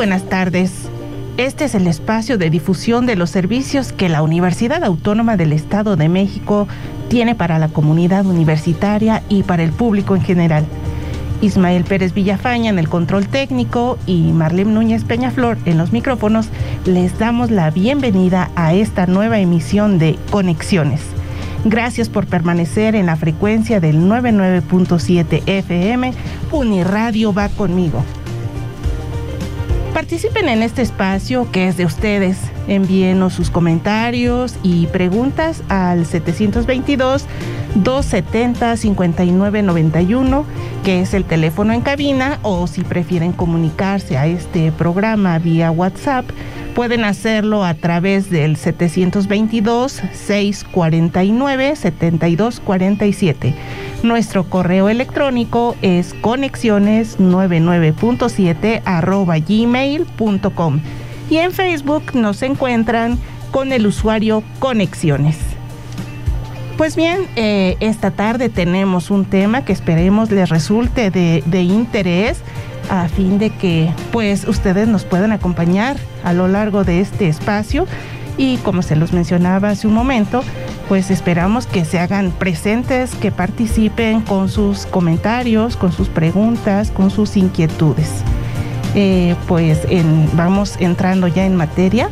Buenas 0.00 0.30
tardes. 0.30 0.88
Este 1.36 1.66
es 1.66 1.74
el 1.74 1.86
espacio 1.86 2.38
de 2.38 2.48
difusión 2.48 3.04
de 3.04 3.16
los 3.16 3.28
servicios 3.28 3.92
que 3.92 4.08
la 4.08 4.22
Universidad 4.22 4.82
Autónoma 4.82 5.36
del 5.36 5.52
Estado 5.52 5.94
de 5.96 6.08
México 6.08 6.66
tiene 7.10 7.34
para 7.34 7.58
la 7.58 7.68
comunidad 7.68 8.24
universitaria 8.24 9.22
y 9.28 9.42
para 9.42 9.62
el 9.62 9.72
público 9.72 10.16
en 10.16 10.22
general. 10.22 10.64
Ismael 11.42 11.84
Pérez 11.84 12.14
Villafaña 12.14 12.70
en 12.70 12.78
el 12.78 12.88
control 12.88 13.28
técnico 13.28 13.98
y 14.06 14.32
Marlene 14.32 14.72
Núñez 14.72 15.04
Peñaflor 15.04 15.58
en 15.66 15.76
los 15.76 15.92
micrófonos, 15.92 16.48
les 16.86 17.18
damos 17.18 17.50
la 17.50 17.70
bienvenida 17.70 18.50
a 18.56 18.72
esta 18.72 19.04
nueva 19.06 19.38
emisión 19.38 19.98
de 19.98 20.18
Conexiones. 20.30 21.02
Gracias 21.66 22.08
por 22.08 22.26
permanecer 22.26 22.94
en 22.94 23.04
la 23.04 23.16
frecuencia 23.16 23.80
del 23.80 23.98
99.7 23.98 25.42
FM. 25.44 26.14
Uniradio 26.52 27.34
va 27.34 27.50
conmigo. 27.50 28.02
Participen 30.00 30.48
en 30.48 30.62
este 30.62 30.80
espacio 30.80 31.52
que 31.52 31.68
es 31.68 31.76
de 31.76 31.84
ustedes. 31.84 32.38
Envíenos 32.68 33.34
sus 33.34 33.50
comentarios 33.50 34.56
y 34.62 34.86
preguntas 34.86 35.62
al 35.68 36.06
722 36.06 37.26
270 37.74 38.78
5991, 38.78 40.46
que 40.84 41.02
es 41.02 41.12
el 41.12 41.24
teléfono 41.24 41.74
en 41.74 41.82
cabina, 41.82 42.38
o 42.40 42.66
si 42.66 42.82
prefieren 42.82 43.32
comunicarse 43.32 44.16
a 44.16 44.26
este 44.26 44.72
programa 44.72 45.38
vía 45.38 45.70
WhatsApp, 45.70 46.24
pueden 46.70 47.04
hacerlo 47.04 47.64
a 47.64 47.74
través 47.74 48.30
del 48.30 48.56
722 48.56 50.00
649 50.12 51.76
7247. 51.76 53.54
Nuestro 54.02 54.44
correo 54.44 54.88
electrónico 54.88 55.76
es 55.82 56.14
conexiones99.7 56.22 58.80
arroba 58.84 59.36
gmail.com 59.38 60.80
y 61.28 61.36
en 61.36 61.52
Facebook 61.52 62.14
nos 62.14 62.40
encuentran 62.42 63.18
con 63.50 63.72
el 63.72 63.86
usuario 63.86 64.42
Conexiones. 64.58 65.36
Pues 66.76 66.96
bien, 66.96 67.26
eh, 67.36 67.76
esta 67.80 68.10
tarde 68.10 68.48
tenemos 68.48 69.10
un 69.10 69.26
tema 69.26 69.64
que 69.64 69.72
esperemos 69.72 70.30
les 70.30 70.48
resulte 70.48 71.10
de 71.10 71.62
interés 71.62 72.42
a 72.90 73.08
fin 73.08 73.38
de 73.38 73.50
que 73.50 73.88
pues 74.10 74.46
ustedes 74.46 74.88
nos 74.88 75.04
puedan 75.04 75.32
acompañar 75.32 75.96
a 76.24 76.32
lo 76.32 76.48
largo 76.48 76.84
de 76.84 77.00
este 77.00 77.28
espacio 77.28 77.86
y 78.36 78.56
como 78.58 78.82
se 78.82 78.96
los 78.96 79.12
mencionaba 79.12 79.70
hace 79.70 79.86
un 79.86 79.94
momento, 79.94 80.42
pues 80.88 81.10
esperamos 81.10 81.66
que 81.66 81.84
se 81.84 82.00
hagan 82.00 82.32
presentes, 82.32 83.14
que 83.14 83.30
participen 83.30 84.22
con 84.22 84.48
sus 84.48 84.86
comentarios, 84.86 85.76
con 85.76 85.92
sus 85.92 86.08
preguntas, 86.08 86.90
con 86.90 87.10
sus 87.10 87.36
inquietudes. 87.36 88.10
Eh, 88.94 89.36
pues 89.46 89.86
vamos 90.32 90.76
entrando 90.80 91.28
ya 91.28 91.46
en 91.46 91.54
materia. 91.54 92.10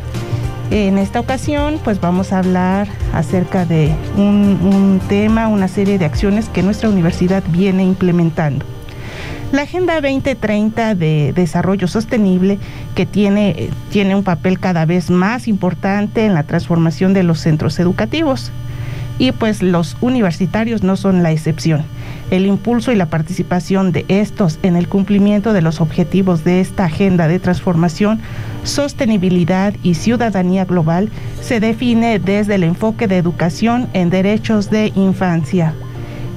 En 0.71 0.99
esta 0.99 1.19
ocasión, 1.19 1.81
pues 1.83 2.01
vamos 2.01 2.33
a 2.33 2.39
hablar 2.39 2.89
acerca 3.15 3.65
de 3.65 3.93
un 4.17 5.01
tema, 5.09 5.49
una 5.49 5.67
serie 5.67 5.99
de 5.99 6.05
acciones 6.05 6.49
que 6.51 6.63
nuestra 6.63 6.91
universidad 6.91 7.43
viene 7.49 7.83
implementando. 7.85 8.78
La 9.51 9.63
Agenda 9.63 9.95
2030 9.95 10.95
de 10.95 11.33
Desarrollo 11.35 11.89
Sostenible, 11.89 12.59
que 12.95 13.07
tiene, 13.07 13.71
tiene 13.91 14.15
un 14.15 14.23
papel 14.23 14.61
cada 14.61 14.85
vez 14.85 15.11
más 15.11 15.49
importante 15.49 16.27
en 16.27 16.35
la 16.35 16.43
transformación 16.43 17.15
de 17.15 17.23
los 17.23 17.41
centros 17.41 17.79
educativos 17.79 18.53
y 19.19 19.33
pues 19.33 19.63
los 19.63 19.97
universitarios 20.03 20.83
no 20.83 20.97
son 20.97 21.23
la 21.23 21.33
excepción. 21.33 21.83
El 22.31 22.45
impulso 22.45 22.93
y 22.93 22.97
la 22.97 23.07
participación 23.07 23.91
de 23.91 24.05
estos 24.09 24.59
en 24.63 24.77
el 24.77 24.87
cumplimiento 24.87 25.55
de 25.55 25.63
los 25.63 25.81
objetivos 25.81 26.45
de 26.45 26.61
esta 26.61 26.85
agenda 26.85 27.27
de 27.27 27.41
transformación, 27.41 28.21
sostenibilidad 28.65 29.73
y 29.83 29.95
ciudadanía 29.95 30.67
global 30.67 31.09
se 31.41 31.59
define 31.59 32.19
desde 32.19 32.57
el 32.57 32.65
enfoque 32.65 33.09
de 33.09 33.17
educación 33.17 33.89
en 33.95 34.11
derechos 34.11 34.69
de 34.69 34.93
infancia. 34.95 35.73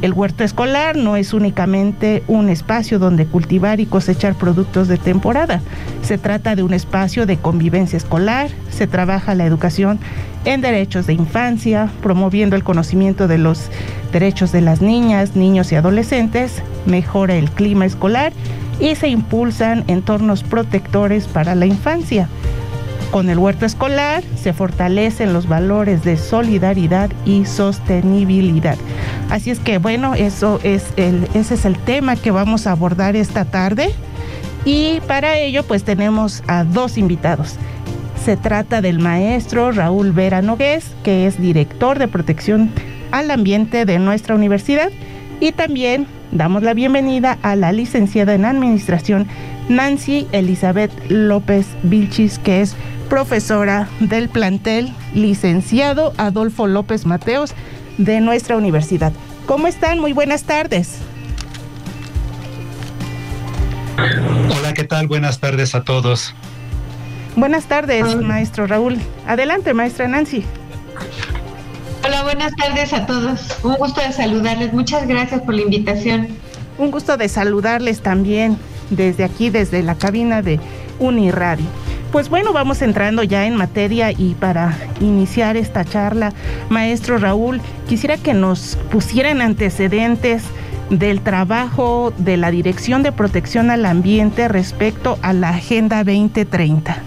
El 0.01 0.13
huerto 0.13 0.43
escolar 0.43 0.97
no 0.97 1.15
es 1.15 1.31
únicamente 1.31 2.23
un 2.27 2.49
espacio 2.49 2.97
donde 2.97 3.27
cultivar 3.27 3.79
y 3.79 3.85
cosechar 3.85 4.33
productos 4.33 4.87
de 4.87 4.97
temporada. 4.97 5.61
Se 6.01 6.17
trata 6.17 6.55
de 6.55 6.63
un 6.63 6.73
espacio 6.73 7.27
de 7.27 7.37
convivencia 7.37 7.97
escolar, 7.97 8.49
se 8.71 8.87
trabaja 8.87 9.35
la 9.35 9.45
educación 9.45 9.99
en 10.43 10.61
derechos 10.61 11.05
de 11.05 11.13
infancia, 11.13 11.91
promoviendo 12.01 12.55
el 12.55 12.63
conocimiento 12.63 13.27
de 13.27 13.37
los 13.37 13.69
derechos 14.11 14.51
de 14.51 14.61
las 14.61 14.81
niñas, 14.81 15.35
niños 15.35 15.71
y 15.71 15.75
adolescentes, 15.75 16.63
mejora 16.87 17.35
el 17.35 17.51
clima 17.51 17.85
escolar 17.85 18.33
y 18.79 18.95
se 18.95 19.07
impulsan 19.07 19.83
entornos 19.85 20.43
protectores 20.43 21.27
para 21.27 21.53
la 21.53 21.67
infancia. 21.67 22.27
Con 23.11 23.29
el 23.29 23.39
huerto 23.39 23.65
escolar 23.65 24.23
se 24.35 24.53
fortalecen 24.53 25.33
los 25.33 25.49
valores 25.49 26.03
de 26.05 26.15
solidaridad 26.15 27.09
y 27.25 27.43
sostenibilidad. 27.43 28.77
Así 29.29 29.51
es 29.51 29.59
que 29.59 29.79
bueno, 29.79 30.15
eso 30.15 30.61
es 30.63 30.85
el, 30.95 31.27
ese 31.33 31.55
es 31.55 31.65
el 31.65 31.77
tema 31.77 32.15
que 32.15 32.31
vamos 32.31 32.67
a 32.67 32.71
abordar 32.71 33.17
esta 33.17 33.43
tarde. 33.43 33.89
Y 34.63 35.01
para 35.07 35.37
ello 35.37 35.63
pues 35.63 35.83
tenemos 35.83 36.41
a 36.47 36.63
dos 36.63 36.97
invitados. 36.97 37.57
Se 38.23 38.37
trata 38.37 38.81
del 38.81 38.99
maestro 38.99 39.73
Raúl 39.73 40.13
Vera 40.13 40.41
Nogués, 40.41 40.91
que 41.03 41.27
es 41.27 41.41
director 41.41 41.99
de 41.99 42.07
protección 42.07 42.71
al 43.11 43.29
ambiente 43.29 43.83
de 43.83 43.99
nuestra 43.99 44.35
universidad. 44.35 44.89
Y 45.41 45.51
también 45.51 46.07
damos 46.31 46.63
la 46.63 46.73
bienvenida 46.73 47.37
a 47.41 47.57
la 47.57 47.73
licenciada 47.73 48.35
en 48.35 48.45
administración 48.45 49.27
Nancy 49.71 50.27
Elizabeth 50.33 50.91
López 51.09 51.65
Vilchis, 51.83 52.39
que 52.39 52.61
es 52.61 52.75
profesora 53.09 53.87
del 54.01 54.27
plantel 54.27 54.93
licenciado 55.13 56.13
Adolfo 56.17 56.67
López 56.67 57.05
Mateos 57.05 57.53
de 57.97 58.19
nuestra 58.19 58.57
universidad. 58.57 59.13
¿Cómo 59.45 59.67
están? 59.67 59.99
Muy 59.99 60.11
buenas 60.13 60.43
tardes. 60.43 60.97
Hola, 63.97 64.73
¿qué 64.73 64.83
tal? 64.83 65.07
Buenas 65.07 65.39
tardes 65.39 65.73
a 65.73 65.83
todos. 65.83 66.35
Buenas 67.37 67.65
tardes, 67.65 68.15
maestro 68.17 68.67
Raúl. 68.67 68.99
Adelante, 69.25 69.73
maestra 69.73 70.07
Nancy. 70.07 70.43
Hola, 72.05 72.23
buenas 72.23 72.53
tardes 72.55 72.91
a 72.91 73.05
todos. 73.05 73.57
Un 73.63 73.75
gusto 73.75 74.01
de 74.01 74.11
saludarles. 74.11 74.73
Muchas 74.73 75.07
gracias 75.07 75.41
por 75.41 75.53
la 75.53 75.61
invitación. 75.61 76.27
Un 76.77 76.91
gusto 76.91 77.15
de 77.15 77.29
saludarles 77.29 78.01
también 78.01 78.57
desde 78.91 79.23
aquí, 79.23 79.49
desde 79.49 79.81
la 79.81 79.95
cabina 79.95 80.41
de 80.41 80.59
Uniradio. 80.99 81.65
Pues 82.11 82.29
bueno, 82.29 82.53
vamos 82.53 82.81
entrando 82.81 83.23
ya 83.23 83.47
en 83.47 83.55
materia 83.55 84.11
y 84.11 84.35
para 84.35 84.77
iniciar 84.99 85.55
esta 85.57 85.85
charla, 85.85 86.33
maestro 86.69 87.17
Raúl, 87.17 87.61
quisiera 87.87 88.17
que 88.17 88.33
nos 88.33 88.77
pusieran 88.91 89.41
antecedentes 89.41 90.43
del 90.89 91.21
trabajo 91.21 92.13
de 92.17 92.35
la 92.35 92.51
Dirección 92.51 93.01
de 93.01 93.13
Protección 93.13 93.71
al 93.71 93.85
Ambiente 93.85 94.49
respecto 94.49 95.17
a 95.21 95.31
la 95.31 95.49
Agenda 95.49 96.03
2030. 96.03 97.01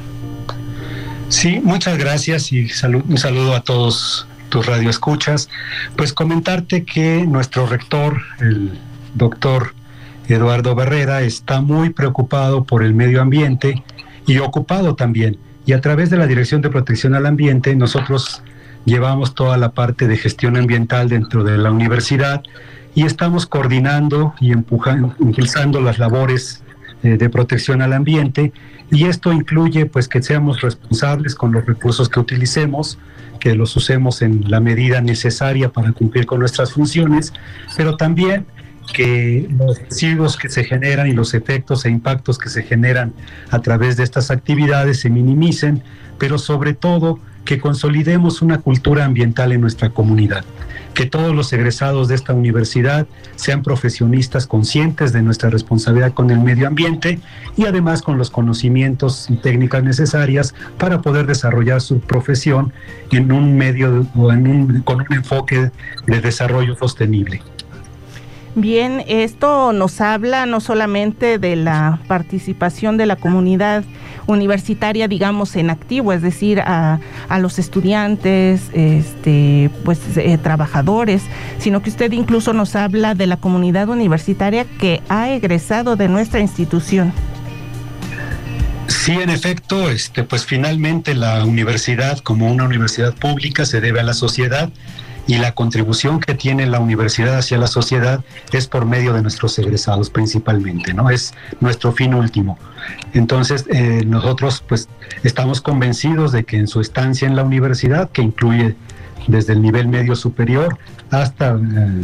Sí, 1.29 1.61
muchas 1.63 1.99
gracias 1.99 2.51
y 2.53 2.63
un 2.63 3.19
saludo 3.19 3.55
a 3.55 3.61
todos 3.61 4.27
tus 4.49 4.65
radioescuchas. 4.65 5.51
Pues 5.97 6.15
comentarte 6.15 6.85
que 6.85 7.27
nuestro 7.27 7.67
rector, 7.67 8.23
el 8.41 8.79
doctor 9.15 9.75
Eduardo 10.29 10.75
Barrera, 10.75 11.23
está 11.23 11.61
muy 11.61 11.91
preocupado 11.91 12.65
por 12.65 12.83
el 12.83 12.95
medio 12.95 13.21
ambiente 13.21 13.83
y 14.27 14.39
ocupado 14.39 14.95
también. 14.95 15.39
Y 15.67 15.73
a 15.73 15.81
través 15.81 16.11
de 16.11 16.17
la 16.17 16.27
Dirección 16.27 16.63
de 16.63 16.71
Protección 16.71 17.15
al 17.15 17.27
Ambiente, 17.27 17.75
nosotros 17.75 18.43
llevamos 18.85 19.35
toda 19.35 19.57
la 19.57 19.73
parte 19.73 20.09
de 20.09 20.17
gestión 20.17 20.57
ambiental 20.57 21.09
dentro 21.09 21.45
de 21.45 21.59
la 21.59 21.71
universidad 21.71 22.43
y 22.95 23.05
estamos 23.05 23.47
coordinando 23.47 24.35
y 24.41 24.53
empujando, 24.53 25.15
impulsando 25.19 25.81
las 25.81 25.99
labores 25.99 26.63
eh, 27.03 27.17
de 27.17 27.29
protección 27.29 27.83
al 27.83 27.93
ambiente 27.93 28.53
y 28.91 29.05
esto 29.07 29.33
incluye 29.33 29.87
pues 29.87 30.09
que 30.09 30.23
seamos 30.23 30.61
responsables 30.61 31.35
con 31.35 31.53
los 31.53 31.67
recursos 31.67 32.09
que 32.09 32.21
utilicemos, 32.21 32.99
que 33.41 33.55
los 33.55 33.75
usemos 33.77 34.23
en 34.23 34.51
la 34.51 34.61
medida 34.61 35.01
necesaria 35.01 35.71
para 35.71 35.93
cumplir 35.93 36.27
con 36.27 36.41
nuestras 36.41 36.73
funciones, 36.73 37.33
pero 37.77 37.97
también 37.97 38.47
que 38.93 39.49
los 39.59 39.79
residuos 39.79 40.37
que 40.37 40.49
se 40.49 40.65
generan 40.65 41.07
y 41.07 41.13
los 41.13 41.35
efectos 41.35 41.85
e 41.85 41.91
impactos 41.91 42.39
que 42.39 42.49
se 42.49 42.63
generan 42.63 43.13
a 43.51 43.61
través 43.61 43.97
de 43.97 44.05
estas 44.05 44.31
actividades 44.31 45.01
se 45.01 45.11
minimicen, 45.11 45.83
pero 46.19 46.39
sobre 46.39 46.75
todo 46.75 47.19
que 47.45 47.61
consolidemos 47.61 48.43
una 48.43 48.59
cultura 48.59 49.05
ambiental 49.05 49.53
en 49.53 49.61
nuestra 49.61 49.91
comunidad, 49.91 50.45
que 50.95 51.07
todos 51.07 51.35
los 51.35 51.53
egresados 51.53 52.09
de 52.09 52.15
esta 52.15 52.33
universidad 52.33 53.07
sean 53.37 53.63
profesionistas 53.63 54.47
conscientes 54.47 55.13
de 55.13 55.23
nuestra 55.23 55.51
responsabilidad 55.51 56.15
con 56.15 56.31
el 56.31 56.39
medio 56.39 56.67
ambiente 56.67 57.19
y 57.57 57.67
además 57.67 58.01
con 58.01 58.17
los 58.17 58.31
conocimientos 58.31 59.29
y 59.29 59.37
técnicas 59.37 59.83
necesarias 59.83 60.55
para 60.79 61.03
poder 61.03 61.27
desarrollar 61.27 61.81
su 61.81 62.01
profesión 62.01 62.73
en 63.11 63.31
un 63.31 63.57
medio 63.57 64.07
o 64.15 64.33
en 64.33 64.83
con 64.83 65.01
un 65.01 65.13
enfoque 65.13 65.71
de 66.07 66.21
desarrollo 66.21 66.77
sostenible. 66.77 67.43
Bien, 68.57 69.03
esto 69.09 69.73
nos 69.73 70.01
habla 70.01 70.47
no 70.47 70.61
solamente 70.61 71.39
de 71.39 71.57
la 71.57 71.99
participación 72.07 72.97
de 72.97 73.07
la 73.07 73.17
comunidad 73.17 73.83
universitaria, 74.27 75.09
digamos, 75.09 75.57
en 75.57 75.71
activo, 75.71 76.13
es 76.13 76.23
decir, 76.23 76.61
a, 76.61 77.01
los 77.41 77.59
estudiantes, 77.59 78.71
este, 78.73 79.71
pues 79.85 79.99
eh, 80.17 80.39
trabajadores, 80.39 81.23
sino 81.59 81.83
que 81.83 81.91
usted 81.91 82.13
incluso 82.13 82.53
nos 82.53 82.77
habla 82.77 83.17
de 83.17 83.27
la 83.27 83.39
comunidad 83.39 83.89
universitaria 83.89 84.65
que 84.79 85.03
ha 85.09 85.31
egresado 85.31 85.97
de 85.97 86.09
nuestra 86.09 86.39
institución. 86.39 87.13
Sí, 88.87 89.13
en 89.13 89.31
efecto, 89.31 89.91
este, 89.91 90.23
pues 90.23 90.47
finalmente 90.47 91.15
la 91.15 91.45
universidad 91.45 92.19
como 92.21 92.51
una 92.51 92.65
universidad 92.65 93.15
pública 93.15 93.67
se 93.67 93.81
debe 93.81 94.01
a 94.01 94.05
la 94.05 94.15
sociedad 94.15 94.71
y 95.27 95.39
la 95.39 95.53
contribución 95.53 96.21
que 96.21 96.35
tiene 96.35 96.67
la 96.67 96.81
universidad 96.81 97.39
hacia 97.39 97.59
la 97.59 97.67
sociedad 97.67 98.23
es 98.53 98.67
por 98.67 98.85
medio 98.85 99.13
de 99.15 99.23
nuestros 99.23 99.59
egresados 99.59 100.11
principalmente, 100.11 100.93
¿no? 100.93 101.11
Es 101.11 101.35
nuestro 101.61 101.93
fin 101.93 102.15
último. 102.15 102.59
Entonces, 103.15 103.65
eh, 103.71 104.05
nosotros 104.07 104.63
pues 104.69 104.89
estamos 105.23 105.61
convencidos 105.61 106.33
de 106.33 106.45
que 106.45 106.59
en 106.59 106.69
su 106.69 106.81
estancia 106.81 107.27
en 107.27 107.37
la 107.37 107.43
universidad, 107.43 108.11
que 108.11 108.23
incluye 108.23 108.77
desde 109.27 109.55
el 109.55 109.63
nivel 109.63 109.89
medio 109.89 110.15
superior 110.17 110.77
hasta 111.11 111.53
eh, 111.53 111.59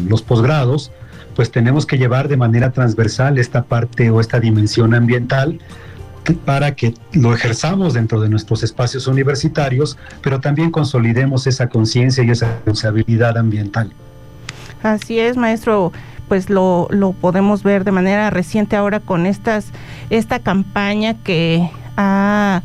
los 0.08 0.22
posgrados, 0.22 0.90
pues 1.36 1.50
tenemos 1.50 1.86
que 1.86 1.98
llevar 1.98 2.28
de 2.28 2.36
manera 2.36 2.70
transversal 2.72 3.38
esta 3.38 3.64
parte 3.64 4.10
o 4.10 4.20
esta 4.20 4.40
dimensión 4.40 4.94
ambiental 4.94 5.60
para 6.44 6.74
que 6.74 6.94
lo 7.12 7.34
ejerzamos 7.34 7.94
dentro 7.94 8.20
de 8.20 8.28
nuestros 8.28 8.62
espacios 8.62 9.06
universitarios, 9.06 9.98
pero 10.22 10.40
también 10.40 10.70
consolidemos 10.70 11.46
esa 11.46 11.68
conciencia 11.68 12.22
y 12.24 12.30
esa 12.30 12.46
responsabilidad 12.46 13.36
ambiental. 13.38 13.92
Así 14.82 15.18
es, 15.18 15.36
maestro 15.36 15.92
pues 16.28 16.48
lo, 16.48 16.86
lo, 16.90 17.12
podemos 17.12 17.64
ver 17.64 17.82
de 17.82 17.90
manera 17.90 18.30
reciente 18.30 18.76
ahora 18.76 19.00
con 19.00 19.26
estas 19.26 19.66
esta 20.10 20.38
campaña 20.38 21.14
que 21.14 21.68
ha, 21.96 22.62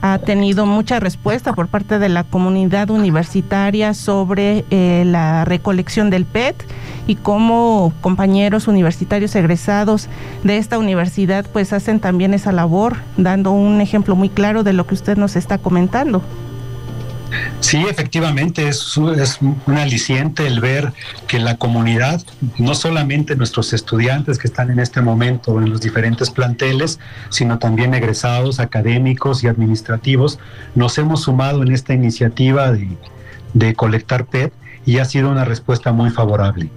ha, 0.00 0.18
tenido 0.18 0.66
mucha 0.66 1.00
respuesta 1.00 1.52
por 1.52 1.68
parte 1.68 1.98
de 1.98 2.08
la 2.08 2.24
comunidad 2.24 2.90
universitaria 2.90 3.94
sobre 3.94 4.64
eh, 4.70 5.04
la 5.06 5.44
recolección 5.44 6.10
del 6.10 6.24
PET 6.24 6.64
y 7.06 7.16
cómo 7.16 7.92
compañeros 8.00 8.68
universitarios 8.68 9.34
egresados 9.34 10.08
de 10.44 10.58
esta 10.58 10.78
universidad 10.78 11.46
pues 11.52 11.72
hacen 11.72 12.00
también 12.00 12.34
esa 12.34 12.52
labor, 12.52 12.96
dando 13.16 13.52
un 13.52 13.80
ejemplo 13.80 14.14
muy 14.16 14.28
claro 14.28 14.62
de 14.62 14.72
lo 14.72 14.86
que 14.86 14.94
usted 14.94 15.16
nos 15.16 15.36
está 15.36 15.58
comentando. 15.58 16.22
Sí, 17.60 17.84
efectivamente, 17.88 18.68
es, 18.68 18.98
es, 19.16 19.38
un 19.40 19.76
aliciente 19.76 20.46
el 20.46 20.60
ver 20.60 20.92
que 21.28 21.38
la 21.38 21.56
comunidad, 21.56 22.22
no 22.58 22.74
solamente 22.74 23.36
nuestros 23.36 23.72
estudiantes 23.72 24.38
que 24.38 24.48
están 24.48 24.70
en 24.70 24.80
este 24.80 25.00
momento 25.00 25.58
en 25.60 25.70
los 25.70 25.80
diferentes 25.80 26.30
planteles, 26.30 26.98
sino 27.28 27.58
también 27.58 27.94
egresados, 27.94 28.60
académicos 28.60 29.44
y 29.44 29.48
administrativos, 29.48 30.38
nos 30.74 30.98
hemos 30.98 31.22
sumado 31.22 31.62
en 31.62 31.72
esta 31.72 31.94
iniciativa 31.94 32.72
de, 32.72 32.88
de 33.54 33.74
colectar 33.74 34.26
PET 34.26 34.52
y 34.86 34.98
ha 34.98 35.04
sido 35.04 35.30
una 35.30 35.44
respuesta 35.44 35.92
muy 35.92 36.10
favorable. 36.10 36.70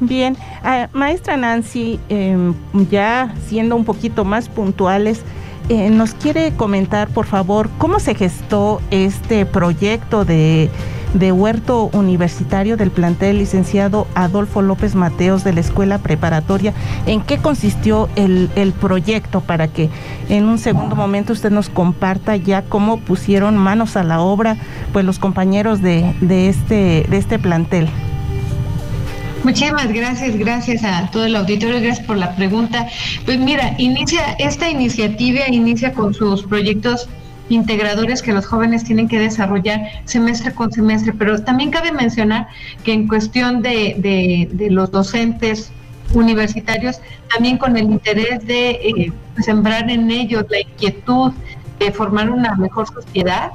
Bien, 0.00 0.36
ah, 0.62 0.88
maestra 0.92 1.36
Nancy, 1.36 2.00
em, 2.08 2.54
ya 2.90 3.34
siendo 3.46 3.76
un 3.76 3.84
poquito 3.84 4.24
más 4.24 4.48
puntuales, 4.48 5.22
eh, 5.70 5.88
nos 5.88 6.14
quiere 6.14 6.52
comentar, 6.56 7.06
por 7.10 7.26
favor, 7.26 7.70
cómo 7.78 8.00
se 8.00 8.16
gestó 8.16 8.82
este 8.90 9.46
proyecto 9.46 10.24
de, 10.24 10.68
huerto 11.14 11.90
universitario 11.92 12.76
del 12.76 12.90
plantel 12.90 13.38
licenciado 13.38 14.08
Adolfo 14.16 14.62
López 14.62 14.96
Mateos 14.96 15.44
de 15.44 15.52
la 15.52 15.60
Escuela 15.60 15.98
Preparatoria. 15.98 16.74
¿En 17.06 17.20
qué 17.20 17.38
consistió 17.38 18.08
el, 18.16 18.74
proyecto 18.80 19.42
para 19.42 19.68
que 19.68 19.90
en 20.28 20.46
un 20.46 20.58
segundo 20.58 20.96
momento 20.96 21.32
usted 21.32 21.52
nos 21.52 21.68
comparta 21.68 22.34
ya 22.34 22.62
cómo 22.62 22.98
pusieron 22.98 23.56
manos 23.56 23.96
a 23.96 24.02
la 24.02 24.20
obra 24.20 24.56
pues 24.92 25.04
los 25.04 25.20
compañeros 25.20 25.80
de, 25.82 26.16
de, 26.20 26.48
este, 26.48 27.06
de 27.08 27.16
este 27.16 27.38
plantel? 27.38 27.88
Muchísimas 29.42 29.90
gracias, 29.90 30.36
gracias 30.36 30.84
a 30.84 31.10
todo 31.10 31.24
el 31.24 31.34
auditorio, 31.34 31.80
gracias 31.80 32.06
por 32.06 32.18
la 32.18 32.36
pregunta. 32.36 32.86
Pues 33.24 33.38
mira, 33.38 33.74
inicia 33.78 34.32
esta 34.38 34.68
iniciativa 34.68 35.48
inicia 35.48 35.94
con 35.94 36.12
sus 36.12 36.42
proyectos 36.42 37.08
integradores 37.48 38.22
que 38.22 38.34
los 38.34 38.46
jóvenes 38.46 38.84
tienen 38.84 39.08
que 39.08 39.18
desarrollar 39.18 39.80
semestre 40.04 40.52
con 40.52 40.70
semestre, 40.70 41.14
pero 41.14 41.42
también 41.42 41.70
cabe 41.70 41.90
mencionar 41.90 42.48
que 42.84 42.92
en 42.92 43.08
cuestión 43.08 43.62
de, 43.62 44.68
los 44.70 44.90
docentes 44.90 45.72
universitarios, 46.12 47.00
también 47.32 47.56
con 47.56 47.78
el 47.78 47.84
interés 47.90 48.46
de 48.46 48.70
eh, 48.70 49.12
sembrar 49.40 49.90
en 49.90 50.10
ellos 50.10 50.44
la 50.50 50.60
inquietud 50.60 51.32
de 51.78 51.90
formar 51.92 52.30
una 52.30 52.56
mejor 52.56 52.86
sociedad, 52.88 53.52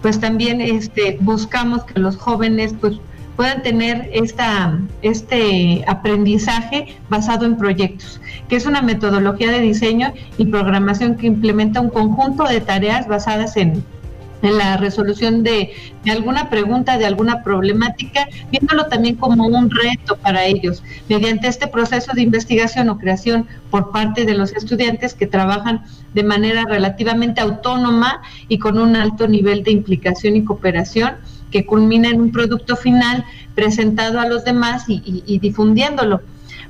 pues 0.00 0.18
también 0.18 0.60
este, 0.60 1.16
buscamos 1.20 1.84
que 1.84 2.00
los 2.00 2.16
jóvenes 2.16 2.74
pues 2.80 2.98
puedan 3.36 3.62
tener 3.62 4.10
esta, 4.12 4.78
este 5.02 5.84
aprendizaje 5.86 6.96
basado 7.08 7.46
en 7.46 7.56
proyectos, 7.56 8.20
que 8.48 8.56
es 8.56 8.66
una 8.66 8.82
metodología 8.82 9.50
de 9.50 9.60
diseño 9.60 10.12
y 10.38 10.46
programación 10.46 11.16
que 11.16 11.26
implementa 11.26 11.80
un 11.80 11.90
conjunto 11.90 12.44
de 12.44 12.60
tareas 12.60 13.08
basadas 13.08 13.56
en, 13.56 13.84
la 14.42 14.76
resolución 14.76 15.44
de, 15.44 15.72
de, 16.04 16.10
alguna 16.10 16.50
pregunta, 16.50 16.98
de 16.98 17.06
alguna 17.06 17.44
problemática, 17.44 18.26
viéndolo 18.50 18.86
también 18.86 19.14
como 19.14 19.46
un 19.46 19.70
reto 19.70 20.16
para 20.16 20.46
ellos, 20.46 20.82
mediante 21.08 21.46
este 21.46 21.68
proceso 21.68 22.10
de 22.12 22.22
investigación 22.22 22.88
o 22.88 22.98
creación 22.98 23.46
por 23.70 23.92
parte 23.92 24.24
de 24.24 24.34
los 24.34 24.52
estudiantes 24.52 25.14
que 25.14 25.28
trabajan 25.28 25.84
de 26.12 26.24
manera 26.24 26.64
relativamente 26.64 27.40
autónoma 27.40 28.20
y 28.48 28.58
con 28.58 28.80
un 28.80 28.96
alto 28.96 29.28
nivel 29.28 29.62
de 29.62 29.70
implicación 29.70 30.34
y 30.34 30.42
cooperación 30.42 31.18
que 31.52 31.64
culmina 31.64 32.08
en 32.08 32.20
un 32.20 32.32
producto 32.32 32.74
final 32.74 33.24
presentado 33.54 34.18
a 34.18 34.26
los 34.26 34.44
demás 34.44 34.84
y, 34.88 35.38
difundiéndolo. 35.38 36.20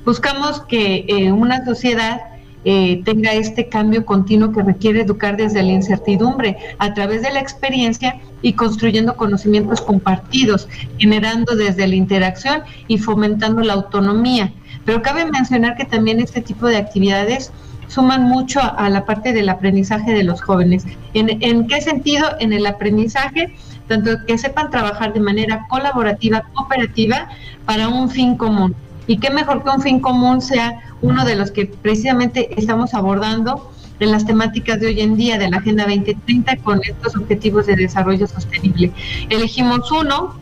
Buscamos 0.04 0.60
que 0.62 1.06
eh, 1.08 1.32
una 1.32 1.64
sociedad 1.64 2.20
eh, 2.64 3.02
tenga 3.04 3.32
este 3.32 3.68
cambio 3.68 4.04
continuo 4.04 4.52
que 4.52 4.62
requiere 4.62 5.00
educar 5.00 5.36
desde 5.36 5.62
la 5.62 5.72
incertidumbre, 5.72 6.56
a 6.78 6.94
través 6.94 7.22
de 7.22 7.32
la 7.32 7.40
experiencia 7.40 8.20
y 8.40 8.52
construyendo 8.52 9.16
conocimientos 9.16 9.80
compartidos, 9.80 10.68
generando 10.98 11.56
desde 11.56 11.88
la 11.88 11.96
interacción 11.96 12.62
y 12.86 12.98
fomentando 12.98 13.62
la 13.62 13.72
autonomía. 13.72 14.52
Pero 14.84 15.02
cabe 15.02 15.24
mencionar 15.24 15.76
que 15.76 15.84
también 15.84 16.20
este 16.20 16.40
tipo 16.40 16.66
de 16.66 16.76
actividades 16.76 17.52
suman 17.88 18.24
mucho 18.24 18.60
a, 18.60 18.88
la 18.88 19.04
parte 19.04 19.32
del 19.32 19.48
aprendizaje 19.48 20.12
de 20.12 20.24
los 20.24 20.40
jóvenes. 20.40 20.84
¿En, 21.14 21.66
qué 21.66 21.80
sentido? 21.80 22.26
En 22.40 22.52
el 22.52 22.66
aprendizaje, 22.66 23.54
tanto 23.88 24.10
que 24.26 24.38
sepan 24.38 24.70
trabajar 24.70 25.12
de 25.12 25.20
manera 25.20 25.66
colaborativa, 25.68 26.42
cooperativa, 26.54 27.28
para 27.66 27.88
un 27.88 28.10
fin 28.10 28.36
común. 28.36 28.74
Y 29.06 29.18
qué 29.18 29.30
mejor 29.30 29.62
que 29.62 29.70
un 29.70 29.82
fin 29.82 30.00
común 30.00 30.40
sea 30.40 30.80
uno 31.00 31.24
de 31.24 31.34
los 31.34 31.50
que 31.50 31.66
precisamente 31.66 32.58
estamos 32.58 32.94
abordando 32.94 33.72
en 34.00 34.10
las 34.10 34.26
temáticas 34.26 34.80
de 34.80 34.86
hoy 34.88 35.00
en 35.00 35.16
día 35.16 35.38
de 35.38 35.48
la 35.48 35.58
Agenda 35.58 35.84
2030 35.84 36.56
con 36.58 36.80
estos 36.82 37.16
objetivos 37.16 37.66
de 37.66 37.76
desarrollo 37.76 38.26
sostenible. 38.26 38.92
Elegimos 39.28 39.90
uno, 39.92 40.34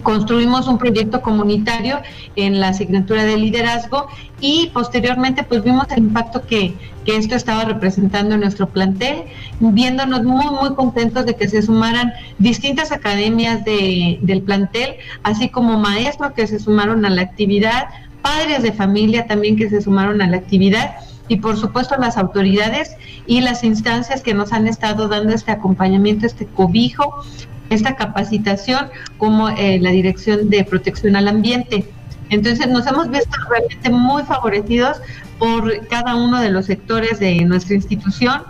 construimos 0.00 0.66
un 0.66 0.78
proyecto 0.78 1.20
comunitario 1.20 2.00
en 2.36 2.60
la 2.60 2.68
asignatura 2.68 3.24
de 3.24 3.36
liderazgo 3.36 4.06
y 4.40 4.70
posteriormente 4.72 5.42
pues 5.42 5.62
vimos 5.64 5.86
el 5.90 5.98
impacto 5.98 6.46
que, 6.46 6.74
esto 7.08 7.36
estaba 7.36 7.64
representando 7.64 8.34
en 8.34 8.42
nuestro 8.42 8.68
plantel, 8.68 9.24
viéndonos 9.60 10.24
muy 10.24 10.44
muy 10.44 10.74
contentos 10.74 11.24
de 11.24 11.36
que 11.36 11.48
se 11.48 11.62
sumaran 11.62 12.12
distintas 12.38 12.92
academias 12.92 13.64
de, 13.64 14.18
del 14.20 14.42
plantel, 14.42 14.96
así 15.22 15.48
como 15.48 15.78
maestros 15.78 16.32
que 16.32 16.46
se 16.46 16.58
sumaron 16.58 17.06
a 17.06 17.08
la 17.08 17.22
actividad, 17.22 17.86
padres 18.20 18.62
de 18.62 18.72
familia 18.72 19.26
también 19.26 19.56
que 19.56 19.70
se 19.70 19.80
sumaron 19.80 20.20
a 20.20 20.26
la 20.26 20.36
actividad 20.36 20.96
y 21.28 21.36
por 21.36 21.56
supuesto 21.56 21.96
las 21.98 22.16
autoridades 22.16 22.96
y 23.26 23.40
las 23.40 23.62
instancias 23.64 24.22
que 24.22 24.34
nos 24.34 24.52
han 24.52 24.66
estado 24.66 25.08
dando 25.08 25.34
este 25.34 25.52
acompañamiento, 25.52 26.26
este 26.26 26.46
cobijo, 26.46 27.22
esta 27.70 27.96
capacitación 27.96 28.88
como 29.18 29.48
eh, 29.48 29.78
la 29.80 29.90
Dirección 29.90 30.50
de 30.50 30.64
Protección 30.64 31.16
al 31.16 31.28
Ambiente. 31.28 31.84
Entonces 32.30 32.68
nos 32.68 32.86
hemos 32.86 33.10
visto 33.10 33.36
realmente 33.48 33.90
muy 33.90 34.22
favorecidos 34.24 35.00
por 35.38 35.86
cada 35.88 36.14
uno 36.14 36.40
de 36.40 36.50
los 36.50 36.66
sectores 36.66 37.18
de 37.20 37.44
nuestra 37.44 37.74
institución, 37.74 38.42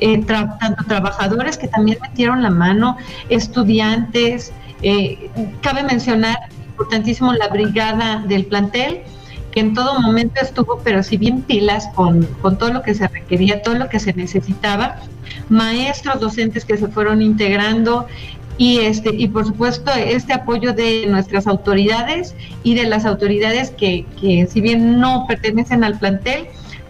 eh, 0.00 0.22
tanto 0.24 0.84
trabajadores 0.86 1.56
que 1.56 1.68
también 1.68 1.98
metieron 2.02 2.42
la 2.42 2.50
mano, 2.50 2.96
estudiantes, 3.28 4.52
eh, 4.82 5.30
cabe 5.62 5.82
mencionar 5.82 6.36
importantísimo 6.68 7.32
la 7.32 7.48
brigada 7.48 8.22
del 8.28 8.44
plantel, 8.44 9.00
que 9.50 9.60
en 9.60 9.72
todo 9.72 9.98
momento 9.98 10.38
estuvo, 10.42 10.80
pero 10.84 11.02
si 11.02 11.16
bien 11.16 11.40
pilas 11.40 11.88
con, 11.94 12.24
con 12.42 12.58
todo 12.58 12.74
lo 12.74 12.82
que 12.82 12.94
se 12.94 13.08
requería, 13.08 13.62
todo 13.62 13.74
lo 13.76 13.88
que 13.88 13.98
se 13.98 14.12
necesitaba, 14.12 14.96
maestros, 15.48 16.20
docentes 16.20 16.66
que 16.66 16.76
se 16.76 16.88
fueron 16.88 17.22
integrando, 17.22 18.06
y 18.58 18.78
este 18.78 19.14
y 19.14 19.28
por 19.28 19.46
supuesto 19.46 19.90
este 19.92 20.32
apoyo 20.32 20.72
de 20.72 21.06
nuestras 21.06 21.46
autoridades 21.46 22.34
y 22.62 22.74
de 22.74 22.84
las 22.84 23.04
autoridades 23.04 23.70
que, 23.70 24.06
que 24.20 24.46
si 24.46 24.60
bien 24.60 24.98
no 24.98 25.26
pertenecen 25.26 25.84
al 25.84 25.98
plantel 25.98 26.46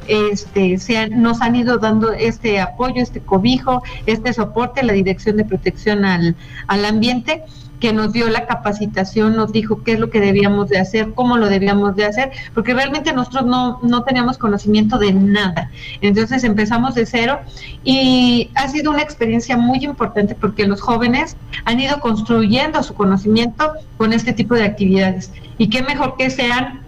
este 0.07 0.79
se 0.79 1.09
nos 1.09 1.41
han 1.41 1.57
ido 1.57 1.79
dando 1.79 2.13
este 2.13 2.61
apoyo 2.61 3.03
este 3.03 3.21
cobijo 3.21 3.83
este 4.07 4.33
soporte 4.33 4.85
la 4.85 4.93
dirección 4.93 5.37
de 5.37 5.45
protección 5.45 6.05
al, 6.05 6.37
al 6.69 6.85
ambiente 6.85 7.43
que 7.81 7.93
nos 7.93 8.13
dio 8.13 8.29
la 8.29 8.47
capacitación, 8.47 9.37
nos 9.37 9.53
dijo 9.53 9.83
qué 9.83 9.93
es 9.93 10.01
lo 10.01 10.11
que 10.11 10.21
debíamos 10.21 10.69
de 10.69 10.79
hacer, 10.79 11.13
cómo 11.15 11.37
lo 11.37 11.49
debíamos 11.49 11.97
de 11.97 12.05
hacer, 12.05 12.33
porque 12.55 12.75
realmente 12.75 13.13
nosotros 13.13 13.47
no, 13.47 13.81
no 13.83 14.03
teníamos 14.03 14.39
conocimiento 14.39 14.99
de 14.99 15.13
nada. 15.13 15.71
Entonces 16.01 16.45
empezamos 16.45 16.95
de 16.95 17.07
cero 17.07 17.41
y 17.85 18.51
ha 18.55 18.69
sido 18.69 18.91
una 18.91 19.03
experiencia 19.03 19.57
muy 19.57 19.85
importante 19.85 20.35
porque 20.35 20.67
los 20.67 20.81
jóvenes 20.81 21.37
han 21.65 21.81
ido 21.81 22.01
construyendo 22.01 22.83
su 22.83 22.95
conocimiento 22.95 23.73
con 23.97 24.13
este 24.13 24.33
tipo 24.33 24.55
de 24.55 24.65
actividades. 24.65 25.33
Y 25.59 25.69
qué 25.69 25.83
mejor 25.83 26.17
que 26.17 26.31
sean 26.31 26.86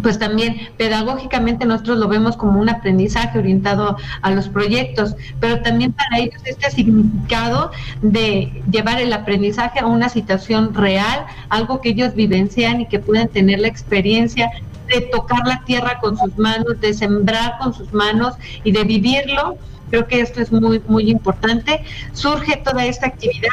pues 0.00 0.18
también 0.18 0.56
pedagógicamente 0.76 1.66
nosotros 1.66 1.98
lo 1.98 2.08
vemos 2.08 2.36
como 2.36 2.60
un 2.60 2.68
aprendizaje 2.68 3.38
orientado 3.38 3.96
a 4.22 4.30
los 4.30 4.48
proyectos, 4.48 5.14
pero 5.40 5.60
también 5.62 5.92
para 5.92 6.18
ellos 6.18 6.40
este 6.44 6.70
significado 6.70 7.70
de 8.00 8.62
llevar 8.70 9.00
el 9.00 9.12
aprendizaje 9.12 9.80
a 9.80 9.86
una 9.86 10.08
situación 10.08 10.74
real, 10.74 11.26
algo 11.48 11.80
que 11.80 11.90
ellos 11.90 12.14
vivencian 12.14 12.80
y 12.80 12.86
que 12.86 12.98
pueden 12.98 13.28
tener 13.28 13.60
la 13.60 13.68
experiencia 13.68 14.50
de 14.88 15.00
tocar 15.02 15.46
la 15.46 15.62
tierra 15.64 15.98
con 16.00 16.16
sus 16.16 16.36
manos, 16.38 16.80
de 16.80 16.94
sembrar 16.94 17.58
con 17.58 17.74
sus 17.74 17.92
manos 17.92 18.34
y 18.64 18.72
de 18.72 18.84
vivirlo. 18.84 19.56
Creo 19.90 20.06
que 20.06 20.20
esto 20.20 20.40
es 20.40 20.50
muy 20.50 20.80
muy 20.86 21.10
importante. 21.10 21.84
Surge 22.12 22.56
toda 22.56 22.86
esta 22.86 23.06
actividad 23.08 23.48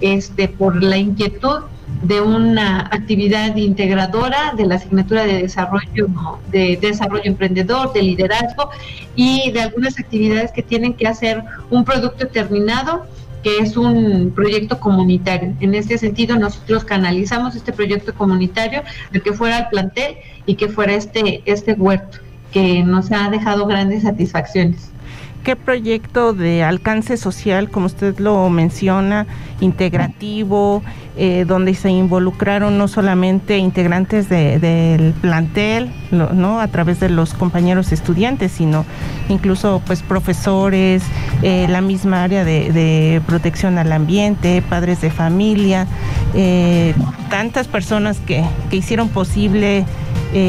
este 0.00 0.48
por 0.48 0.82
la 0.82 0.96
inquietud 0.96 1.62
de 2.02 2.20
una 2.20 2.80
actividad 2.80 3.54
integradora 3.56 4.54
de 4.56 4.66
la 4.66 4.76
asignatura 4.76 5.24
de 5.24 5.42
desarrollo 5.42 6.08
de 6.50 6.78
desarrollo 6.80 7.24
emprendedor, 7.24 7.92
de 7.92 8.02
liderazgo 8.02 8.70
y 9.14 9.50
de 9.52 9.62
algunas 9.62 9.98
actividades 9.98 10.50
que 10.52 10.62
tienen 10.62 10.94
que 10.94 11.06
hacer 11.06 11.42
un 11.70 11.84
producto 11.84 12.26
terminado 12.26 13.06
que 13.42 13.58
es 13.58 13.76
un 13.76 14.32
proyecto 14.34 14.78
comunitario. 14.78 15.54
En 15.60 15.74
este 15.74 15.98
sentido, 15.98 16.36
nosotros 16.36 16.84
canalizamos 16.84 17.56
este 17.56 17.72
proyecto 17.72 18.14
comunitario 18.14 18.82
de 19.10 19.20
que 19.20 19.32
fuera 19.32 19.58
el 19.58 19.68
plantel 19.68 20.16
y 20.46 20.54
que 20.54 20.68
fuera 20.68 20.94
este, 20.94 21.42
este 21.44 21.72
huerto, 21.72 22.18
que 22.52 22.84
nos 22.84 23.10
ha 23.10 23.28
dejado 23.30 23.66
grandes 23.66 24.04
satisfacciones 24.04 24.91
qué 25.42 25.56
proyecto 25.56 26.32
de 26.32 26.62
alcance 26.62 27.16
social, 27.16 27.68
como 27.68 27.86
usted 27.86 28.18
lo 28.18 28.48
menciona, 28.48 29.26
integrativo, 29.60 30.82
eh, 31.16 31.44
donde 31.46 31.74
se 31.74 31.90
involucraron 31.90 32.78
no 32.78 32.88
solamente 32.88 33.58
integrantes 33.58 34.28
del 34.28 35.14
plantel, 35.20 35.90
no 36.10 36.60
a 36.60 36.68
través 36.68 37.00
de 37.00 37.08
los 37.08 37.34
compañeros 37.34 37.92
estudiantes, 37.92 38.52
sino 38.52 38.84
incluso 39.28 39.82
pues 39.86 40.02
profesores, 40.02 41.02
eh, 41.42 41.66
la 41.68 41.80
misma 41.80 42.22
área 42.22 42.44
de, 42.44 43.20
protección 43.26 43.78
al 43.78 43.92
ambiente, 43.92 44.62
padres 44.62 45.00
de 45.00 45.10
familia, 45.10 45.86
eh, 46.34 46.94
tantas 47.30 47.68
personas 47.68 48.18
que, 48.20 48.44
que 48.70 48.76
hicieron 48.76 49.08
posible 49.08 49.84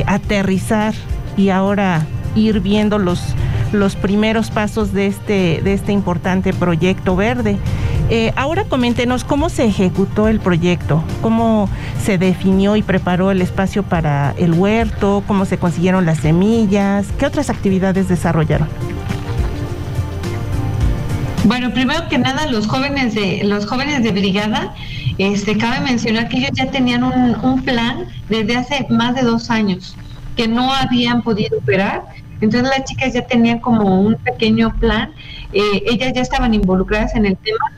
aterrizar 0.06 0.94
y 1.36 1.50
ahora 1.50 2.06
ir 2.36 2.62
viendo 2.62 3.00
los 3.00 3.36
los 3.74 3.96
primeros 3.96 4.52
pasos 4.52 4.94
de 4.94 5.08
este, 5.08 5.62
de 5.64 5.74
este 5.74 5.92
importante 5.92 6.54
proyecto 6.54 7.16
verde. 7.16 7.58
Eh, 8.10 8.32
ahora 8.36 8.66
coméntenos 8.66 9.24
cómo 9.24 9.50
se 9.50 9.66
ejecutó 9.66 10.28
el 10.28 10.40
proyecto, 10.40 11.04
cómo 11.22 11.70
se 12.04 12.18
definió 12.18 12.76
y 12.76 12.84
preparó 12.84 13.32
el 13.32 13.42
espacio 13.42 13.84
para 13.84 14.34
el 14.38 14.54
huerto, 14.54 15.24
cómo 15.28 15.46
se 15.46 15.58
consiguieron 15.58 16.06
las 16.06 16.20
semillas, 16.20 17.08
qué 17.18 17.26
otras 17.26 17.50
actividades 17.50 18.08
desarrollaron. 18.08 18.68
Bueno, 21.46 21.74
primero 21.74 22.08
que 22.08 22.18
nada, 22.18 22.46
los 22.48 22.68
jóvenes 22.68 23.16
de 23.16 23.42
los 23.44 23.66
jóvenes 23.66 24.04
de 24.04 24.12
brigada, 24.12 24.74
este, 25.18 25.58
cabe 25.58 25.82
mencionar 25.82 26.30
que 26.30 26.38
ellos 26.38 26.52
ya 26.54 26.72
tenían 26.72 27.04
un, 27.04 27.36
un 27.44 27.62
plan 27.64 28.06
desde 28.30 28.56
hace 28.56 28.86
más 28.90 29.16
de 29.16 29.24
dos 29.24 29.50
años 29.50 29.96
que 30.36 30.48
no 30.48 30.74
habían 30.74 31.22
podido 31.22 31.58
operar 31.58 32.06
entonces 32.44 32.70
las 32.70 32.86
chicas 32.86 33.14
ya 33.14 33.26
tenían 33.26 33.60
como 33.60 34.02
un 34.02 34.16
pequeño 34.16 34.76
plan, 34.80 35.12
eh, 35.54 35.84
ellas 35.86 36.14
ya 36.14 36.22
estaban 36.22 36.54
involucradas 36.54 37.16
en 37.16 37.26
el 37.26 37.38
tema, 37.38 37.72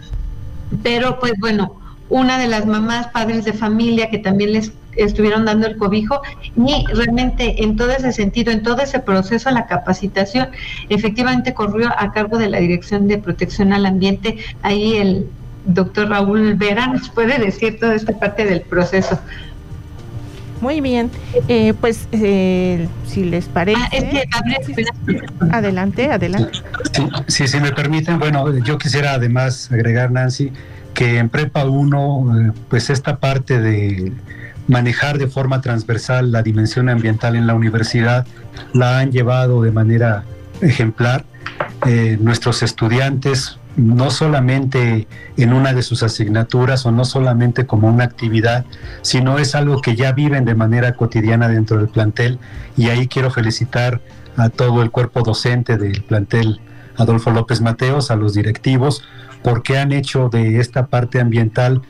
pero 0.84 1.20
pues 1.20 1.34
bueno, 1.40 1.76
una 2.10 2.38
de 2.38 2.48
las 2.48 2.66
mamás, 2.66 3.08
padres 3.08 3.46
de 3.46 3.54
familia 3.54 4.10
que 4.10 4.20
también 4.20 4.54
les 4.54 4.72
estuvieron 4.96 5.46
dando 5.46 5.68
el 5.68 5.78
cobijo 5.78 6.22
y 6.56 6.86
realmente 6.94 7.64
en 7.64 7.76
todo 7.76 7.92
ese 7.92 8.12
sentido, 8.12 8.52
en 8.52 8.64
todo 8.64 8.82
ese 8.82 9.00
proceso, 9.00 9.52
la 9.52 9.66
capacitación 9.68 10.50
efectivamente 10.90 11.54
corrió 11.54 11.90
a 11.98 12.12
cargo 12.12 12.38
de 12.38 12.50
la 12.50 12.60
Dirección 12.60 13.08
de 13.08 13.18
Protección 13.18 13.74
al 13.74 13.86
Ambiente. 13.86 14.38
Ahí 14.62 14.96
el 14.98 15.28
doctor 15.66 16.10
Raúl 16.10 16.56
Vera 16.56 16.88
nos 16.88 17.10
puede 17.10 17.38
decir 17.40 17.80
toda 17.80 17.96
esta 17.96 18.18
parte 18.18 18.46
del 18.46 18.62
proceso. 18.62 19.20
Muy 20.66 20.82
bien, 20.82 21.12
eh, 21.48 21.76
pues 21.80 22.08
eh, 22.12 22.88
si 23.06 23.24
les 23.24 23.46
parece. 23.46 23.80
Ah, 24.32 25.58
adelante, 25.58 26.12
adelante. 26.12 26.60
Sí, 27.28 27.48
si 27.48 27.60
me 27.60 27.72
permiten, 27.72 28.18
bueno, 28.18 28.58
yo 28.58 28.80
quisiera 28.80 29.14
además 29.14 29.72
agregar, 29.72 30.10
Nancy, 30.10 30.52
que 30.96 31.20
en 31.20 31.30
Prepa 31.30 31.66
1, 31.66 32.48
eh, 32.48 32.52
pues 32.68 32.90
esta 32.90 33.18
parte 33.18 33.62
de 33.62 34.12
manejar 34.68 35.20
de 35.20 35.28
forma 35.28 35.62
transversal 35.62 36.32
la 36.32 36.42
dimensión 36.42 36.90
ambiental 36.90 37.36
en 37.36 37.46
la 37.46 37.54
universidad 37.54 38.26
la 38.74 38.98
han 38.98 39.12
llevado 39.12 39.62
de 39.62 39.72
manera 39.72 40.24
ejemplar. 40.62 41.26
nuestros 42.20 42.64
estudiantes 42.64 43.60
no 43.76 44.10
solamente 44.10 45.08
en 45.38 45.54
una 45.54 45.74
de 45.74 45.84
sus 45.84 46.04
asignaturas 46.04 46.86
o 46.86 46.92
no 46.92 47.06
solamente 47.06 47.66
como 47.66 47.88
una 47.88 48.06
actividad, 48.06 48.66
sino 49.02 49.40
es 49.40 49.56
algo 49.56 49.82
que 49.82 49.96
ya 49.96 50.12
viven 50.12 50.46
de 50.46 50.56
manera 50.56 50.94
cotidiana 50.94 51.48
dentro 51.48 51.78
del 51.78 51.90
plantel. 51.90 52.40
Y 52.78 52.90
ahí 52.90 53.08
quiero 53.08 53.32
felicitar 53.32 54.02
a 54.38 54.50
todo 54.50 54.82
el 54.82 54.92
cuerpo 54.92 55.22
docente 55.22 55.78
del 55.78 56.04
plantel 56.04 56.60
Adolfo 56.98 57.32
López 57.32 57.62
Mateos, 57.62 58.12
a 58.12 58.16
los 58.16 58.34
directivos, 58.34 59.04
porque 59.44 59.78
han 59.78 59.92
hecho 59.92 60.30
de 60.30 60.60
esta 60.60 60.88
parte 60.88 61.20
ambiental 61.20 61.82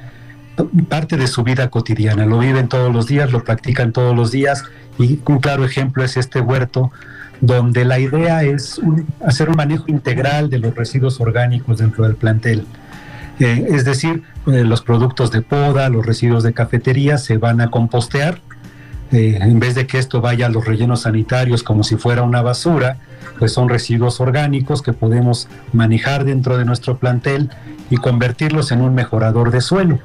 parte 0.88 1.18
de 1.18 1.28
su 1.28 1.44
vida 1.44 1.70
cotidiana, 1.70 2.26
lo 2.26 2.40
viven 2.40 2.68
todos 2.68 2.94
los 2.94 3.08
días, 3.08 3.32
lo 3.32 3.44
practican 3.44 3.92
todos 3.92 4.16
los 4.16 4.32
días 4.32 4.64
y 4.98 5.20
un 5.26 5.40
claro 5.40 5.66
ejemplo 5.66 6.04
es 6.04 6.18
este 6.18 6.40
huerto 6.40 6.92
donde 7.42 7.86
la 7.86 8.00
idea 8.00 8.44
es 8.44 8.82
hacer 9.26 9.50
un 9.50 9.56
manejo 9.56 9.86
integral 9.88 10.50
de 10.50 10.60
los 10.60 10.74
residuos 10.76 11.20
orgánicos 11.20 11.80
dentro 11.80 12.06
del 12.06 12.16
plantel. 12.16 12.66
Eh, 13.40 13.68
es 13.70 13.84
decir, 13.84 14.24
eh, 14.48 14.64
los 14.64 14.82
productos 14.82 15.32
de 15.32 15.42
poda, 15.42 15.90
los 15.90 16.06
residuos 16.06 16.44
de 16.44 16.54
cafetería 16.54 17.18
se 17.18 17.38
van 17.38 17.60
a 17.60 17.70
compostear. 17.70 18.40
Eh, 19.12 19.38
en 19.42 19.60
vez 19.60 19.76
de 19.76 19.86
que 19.86 20.00
esto 20.00 20.22
vaya 20.22 20.48
a 20.48 20.50
los 20.50 20.66
rellenos 20.66 21.02
sanitarios 21.02 21.62
como 21.62 21.84
si 21.84 21.96
fuera 21.96 22.24
una 22.24 22.42
basura, 22.42 22.98
pues 23.38 23.52
son 23.52 23.70
residuos 23.70 24.20
orgánicos 24.20 24.82
que 24.82 24.94
podemos 24.94 25.48
manejar 25.74 26.24
dentro 26.24 26.58
de 26.58 26.66
nuestro 26.66 26.98
plantel 26.98 27.50
y 27.90 27.98
convertirlos 27.98 28.72
en 28.72 28.82
un 28.82 28.96
mejorador 28.96 29.52
de 29.52 29.62
suelo. 29.62 30.00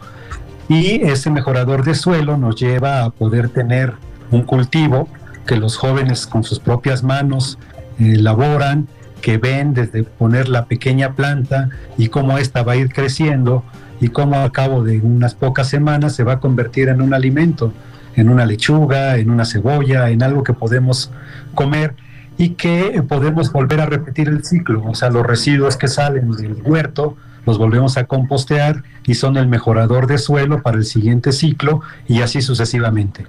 Y 0.70 1.02
ese 1.02 1.30
mejorador 1.30 1.82
de 1.82 1.96
suelo 1.96 2.36
nos 2.36 2.54
lleva 2.54 3.02
a 3.02 3.10
poder 3.10 3.48
tener 3.48 3.94
un 4.30 4.42
cultivo 4.42 5.08
que 5.44 5.56
los 5.56 5.76
jóvenes 5.76 6.28
con 6.28 6.44
sus 6.44 6.60
propias 6.60 7.02
manos 7.02 7.58
eh, 7.98 8.12
elaboran, 8.14 8.86
que 9.20 9.36
ven 9.36 9.74
desde 9.74 10.04
poner 10.04 10.48
la 10.48 10.66
pequeña 10.66 11.14
planta 11.14 11.70
y 11.98 12.06
cómo 12.06 12.38
ésta 12.38 12.62
va 12.62 12.74
a 12.74 12.76
ir 12.76 12.92
creciendo 12.92 13.64
y 14.00 14.10
cómo 14.10 14.36
a 14.36 14.52
cabo 14.52 14.84
de 14.84 15.00
unas 15.00 15.34
pocas 15.34 15.68
semanas 15.68 16.14
se 16.14 16.22
va 16.22 16.34
a 16.34 16.38
convertir 16.38 16.88
en 16.88 17.02
un 17.02 17.14
alimento, 17.14 17.72
en 18.14 18.28
una 18.28 18.46
lechuga, 18.46 19.16
en 19.16 19.28
una 19.28 19.46
cebolla, 19.46 20.08
en 20.10 20.22
algo 20.22 20.44
que 20.44 20.52
podemos 20.52 21.10
comer 21.52 21.96
y 22.38 22.50
que 22.50 23.02
podemos 23.08 23.50
volver 23.50 23.80
a 23.80 23.86
repetir 23.86 24.28
el 24.28 24.44
ciclo, 24.44 24.84
o 24.84 24.94
sea, 24.94 25.10
los 25.10 25.26
residuos 25.26 25.76
que 25.76 25.88
salen 25.88 26.30
del 26.30 26.62
huerto 26.62 27.16
los 27.46 27.58
volvemos 27.58 27.96
a 27.96 28.04
compostear 28.04 28.82
y 29.06 29.14
son 29.14 29.36
el 29.36 29.48
mejorador 29.48 30.06
de 30.06 30.18
suelo 30.18 30.62
para 30.62 30.76
el 30.76 30.84
siguiente 30.84 31.32
ciclo 31.32 31.80
y 32.06 32.22
así 32.22 32.42
sucesivamente. 32.42 33.26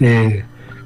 Eh, 0.00 0.44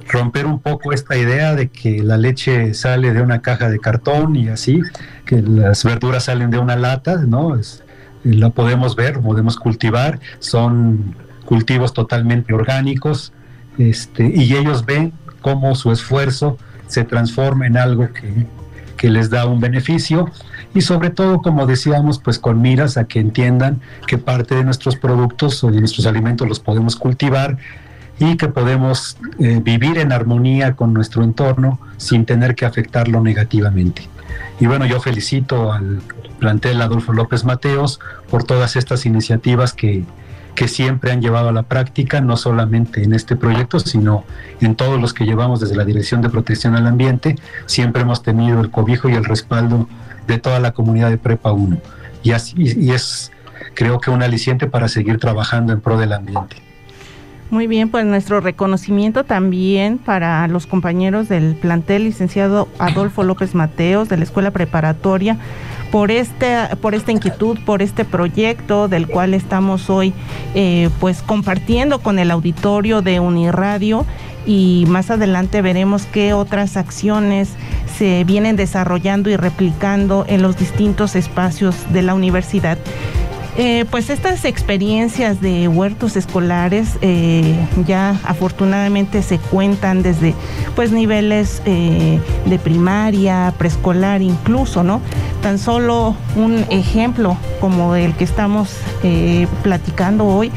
romper 0.09 0.47
un 0.47 0.59
poco 0.61 0.93
esta 0.93 1.17
idea 1.17 1.55
de 1.55 1.69
que 1.69 2.03
la 2.03 2.17
leche 2.17 2.75
sale 2.75 3.13
de 3.13 3.23
una 3.23 3.41
caja 3.41 3.69
de 3.69 3.79
cartón 3.79 4.37
y 4.37 4.49
así, 4.49 4.81
que 5.25 5.43
las 5.43 5.85
verduras 5.85 6.25
salen 6.25 6.51
de 6.51 6.59
una 6.59 6.77
lata, 6.77 7.17
¿no? 7.17 7.57
Es, 7.57 7.83
la 8.25 8.51
podemos 8.51 8.95
ver, 8.95 9.21
podemos 9.21 9.57
cultivar, 9.57 10.21
son 10.39 11.15
cultivos 11.45 11.93
totalmente 11.93 12.55
orgánicos, 12.55 13.33
este, 13.79 14.33
y 14.35 14.55
ellos 14.55 14.85
ven 14.85 15.13
cómo 15.41 15.75
su 15.75 15.91
esfuerzo 15.91 16.59
se 16.87 17.05
transforma 17.05 17.67
en 17.67 17.77
algo 17.77 18.13
que, 18.13 18.47
que 18.97 19.11
les 19.11 19.31
da 19.31 19.47
un 19.47 19.61
beneficio 19.61 20.31
y 20.75 20.81
sobre 20.81 21.11
todo, 21.11 21.43
como 21.43 21.67
decíamos, 21.67 22.19
pues 22.19 22.39
con 22.39 22.63
miras 22.63 22.97
a 22.97 23.05
que 23.05 23.21
entiendan 23.21 23.81
que 24.07 24.19
parte 24.19 24.55
de 24.55 24.65
nuestros 24.65 24.97
productos 24.97 25.63
o 25.65 25.71
de 25.71 25.81
nuestros 25.81 26.07
alimentos 26.07 26.49
los 26.49 26.61
podemos 26.61 26.97
cultivar 26.97 27.59
y 28.19 28.37
que 28.37 28.49
podemos 28.49 29.17
eh, 29.39 29.61
vivir 29.63 29.99
en 29.99 30.13
armonía 30.13 30.75
con 30.75 30.95
nuestro 30.95 31.25
entorno 31.25 31.79
sin 31.97 32.25
tener 32.25 32.55
que 32.55 32.65
afectarlo 32.65 33.21
negativamente. 33.21 34.09
Y 34.61 34.67
bueno, 34.67 34.87
yo 34.87 35.01
felicito 35.01 35.73
al 35.73 36.01
plantel 36.39 36.81
Adolfo 36.81 37.13
López 37.13 37.45
Mateos 37.45 38.01
por 38.31 38.45
todas 38.45 38.77
estas 38.77 39.07
iniciativas 39.07 39.73
que, 39.73 40.05
que 40.55 40.69
siempre 40.69 41.13
han 41.13 41.21
llevado 41.21 41.49
a 41.49 41.53
la 41.53 41.65
práctica, 41.65 42.21
no 42.21 42.37
solamente 42.37 43.03
en 43.03 43.13
este 43.13 43.37
proyecto, 43.37 43.79
sino 43.81 44.25
en 44.61 44.75
todos 44.75 45.01
los 45.01 45.15
que 45.15 45.25
llevamos 45.25 45.61
desde 45.61 45.77
la 45.77 45.85
Dirección 45.85 46.23
de 46.23 46.31
Protección 46.31 46.77
al 46.77 46.87
Ambiente. 46.87 47.37
Siempre 47.67 48.03
hemos 48.03 48.23
tenido 48.23 48.61
el 48.61 48.71
cobijo 48.71 49.09
y 49.09 49.15
el 49.15 49.25
respaldo 49.25 49.89
de 50.27 50.39
toda 50.39 50.61
la 50.61 50.73
comunidad 50.73 51.11
de 51.11 51.19
Prepa 51.19 51.53
1. 51.53 51.79
Y, 52.23 52.33
así, 52.33 52.55
y 52.59 52.91
es, 52.93 53.33
creo 53.75 54.01
que, 54.01 54.11
un 54.11 54.23
aliciente 54.23 54.67
para 54.67 54.89
seguir 54.89 55.19
trabajando 55.19 55.73
en 55.73 55.81
pro 55.81 55.99
del 55.99 56.13
ambiente. 56.13 56.57
Muy 57.53 57.67
bien, 57.67 57.91
pues 57.91 58.07
nuestro 58.07 58.41
reconocimiento 58.41 59.25
también 59.25 59.99
para 59.99 60.49
los 60.49 60.67
compañeros 60.67 61.29
del 61.29 61.55
plantel 61.55 62.05
licenciado 62.05 62.67
Adolfo 62.79 63.25
López 63.25 63.55
Mateos 63.55 64.09
de 64.09 64.17
la 64.17 64.25
Escuela 64.25 64.51
Preparatoria 64.53 65.37
por 65.91 66.11
este, 66.11 66.57
por 66.81 66.95
esta 66.95 67.13
inquietud, 67.13 67.59
por 67.67 67.83
este 67.83 68.07
proyecto 68.07 68.89
del 68.89 69.07
cual 69.07 69.35
estamos 69.35 69.91
hoy 69.91 70.15
eh, 70.55 70.89
pues 70.99 71.21
compartiendo 71.21 71.99
con 71.99 72.19
el 72.19 72.31
auditorio 72.31 73.03
de 73.03 73.21
Uniradio 73.21 74.07
y 74.47 74.87
más 74.89 75.11
adelante 75.11 75.61
veremos 75.61 76.07
qué 76.07 76.33
otras 76.33 76.79
acciones 76.79 77.51
se 77.99 78.25
vienen 78.25 78.57
desarrollando 78.57 79.29
y 79.29 79.37
replicando 79.37 80.25
en 80.27 80.41
los 80.41 80.57
distintos 80.57 81.15
espacios 81.17 81.77
de 81.93 82.01
la 82.01 82.15
universidad. 82.15 82.79
Eh, 83.59 83.85
pues 83.91 84.09
estas 84.09 84.47
experiencias 84.47 85.43
de 85.43 85.69
huertos 85.69 86.17
escolares 86.17 86.97
eh, 87.03 87.55
ya 87.87 88.19
afortunadamente 88.25 89.23
se 89.23 89.39
cuentan 89.39 90.03
desde 90.03 90.35
pues 90.75 90.91
niveles 90.91 91.61
eh, 91.67 92.19
de 92.47 92.59
primaria, 92.59 93.53
preescolar 93.59 94.23
incluso, 94.23 94.83
¿no? 94.83 95.03
Tan 95.43 95.59
solo 95.59 96.17
un 96.35 96.65
ejemplo 96.71 97.37
como 97.61 97.95
el 97.95 98.15
que 98.15 98.25
estamos 98.25 98.71
platicando 99.63 100.25
hoy 100.25 100.51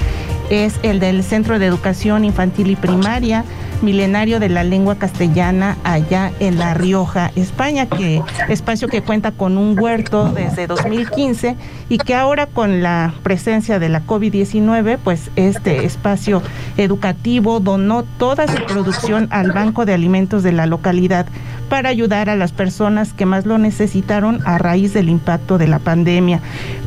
es 0.50 0.80
el 0.84 1.00
del 1.00 1.24
Centro 1.24 1.60
de 1.60 1.66
Educación 1.66 2.26
Infantil 2.26 2.72
y 2.72 2.76
Primaria 2.76 3.44
milenario 3.82 4.40
de 4.40 4.50
la 4.50 4.64
lengua 4.64 4.96
castellana 4.96 5.78
allá 5.84 6.32
en 6.40 6.58
La 6.58 6.74
Rioja, 6.74 7.32
España, 7.36 7.88
que 7.88 8.22
espacio 8.50 8.88
que 8.88 9.02
cuenta 9.02 9.32
con 9.32 9.58
un 9.58 9.78
huerto 9.80 10.30
desde 10.30 10.68
2015 10.68 11.56
y 11.90 11.98
que 11.98 12.16
ahora 12.16 12.48
con 12.48 12.82
la 12.82 13.14
presencia 13.24 13.80
de 13.80 13.90
la 13.90 14.06
COVID-19, 14.06 14.98
pues 15.04 15.30
este 15.36 15.86
espacio 15.86 16.42
educativo 16.78 17.60
donó 17.60 18.04
toda 18.04 18.48
su 18.48 18.64
producción 18.66 19.28
al 19.32 19.52
Banco 19.52 19.86
de 19.86 19.94
Alimentos 19.94 20.44
de 20.44 20.52
la 20.52 20.66
localidad 20.66 21.28
para 21.70 21.90
ayudar 21.90 22.30
a 22.30 22.36
las 22.36 22.52
personas 22.52 23.14
que 23.14 23.26
más 23.26 23.46
lo 23.46 23.58
necesitaron 23.58 24.42
a 24.46 24.58
raíz 24.58 24.94
del 24.94 25.10
impacto 25.10 25.58
de 25.58 25.68
la 25.68 25.80
pandemia. 25.80 26.42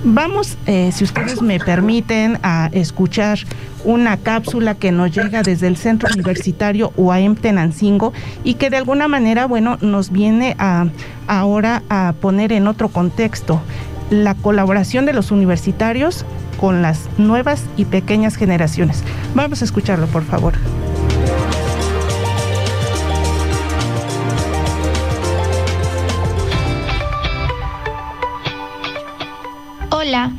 Vamos, 0.05 0.57
eh, 0.67 0.91
si 0.93 1.05
ustedes 1.05 1.43
me 1.43 1.59
permiten, 1.59 2.39
a 2.43 2.69
escuchar 2.73 3.39
una 3.85 4.17
cápsula 4.17 4.75
que 4.75 4.93
nos 4.93 5.13
llega 5.13 5.43
desde 5.43 5.67
el 5.67 5.77
Centro 5.77 6.09
Universitario 6.13 6.93
UAM 6.97 7.37
Tenancingo 7.37 8.13
y 8.45 8.55
que 8.55 8.71
de 8.71 8.77
alguna 8.77 9.09
manera, 9.09 9.47
bueno, 9.47 9.79
nos 9.81 10.11
viene 10.11 10.57
a 10.59 10.87
ahora 11.27 11.83
a 11.89 12.15
poner 12.21 12.53
en 12.53 12.67
otro 12.67 12.89
contexto 12.89 13.61
la 14.11 14.35
colaboración 14.35 15.05
de 15.07 15.13
los 15.13 15.31
universitarios 15.31 16.25
con 16.59 16.83
las 16.83 17.09
nuevas 17.19 17.65
y 17.77 17.85
pequeñas 17.85 18.37
generaciones. 18.37 19.05
Vamos 19.35 19.63
a 19.63 19.65
escucharlo, 19.65 20.07
por 20.07 20.25
favor. 20.25 20.55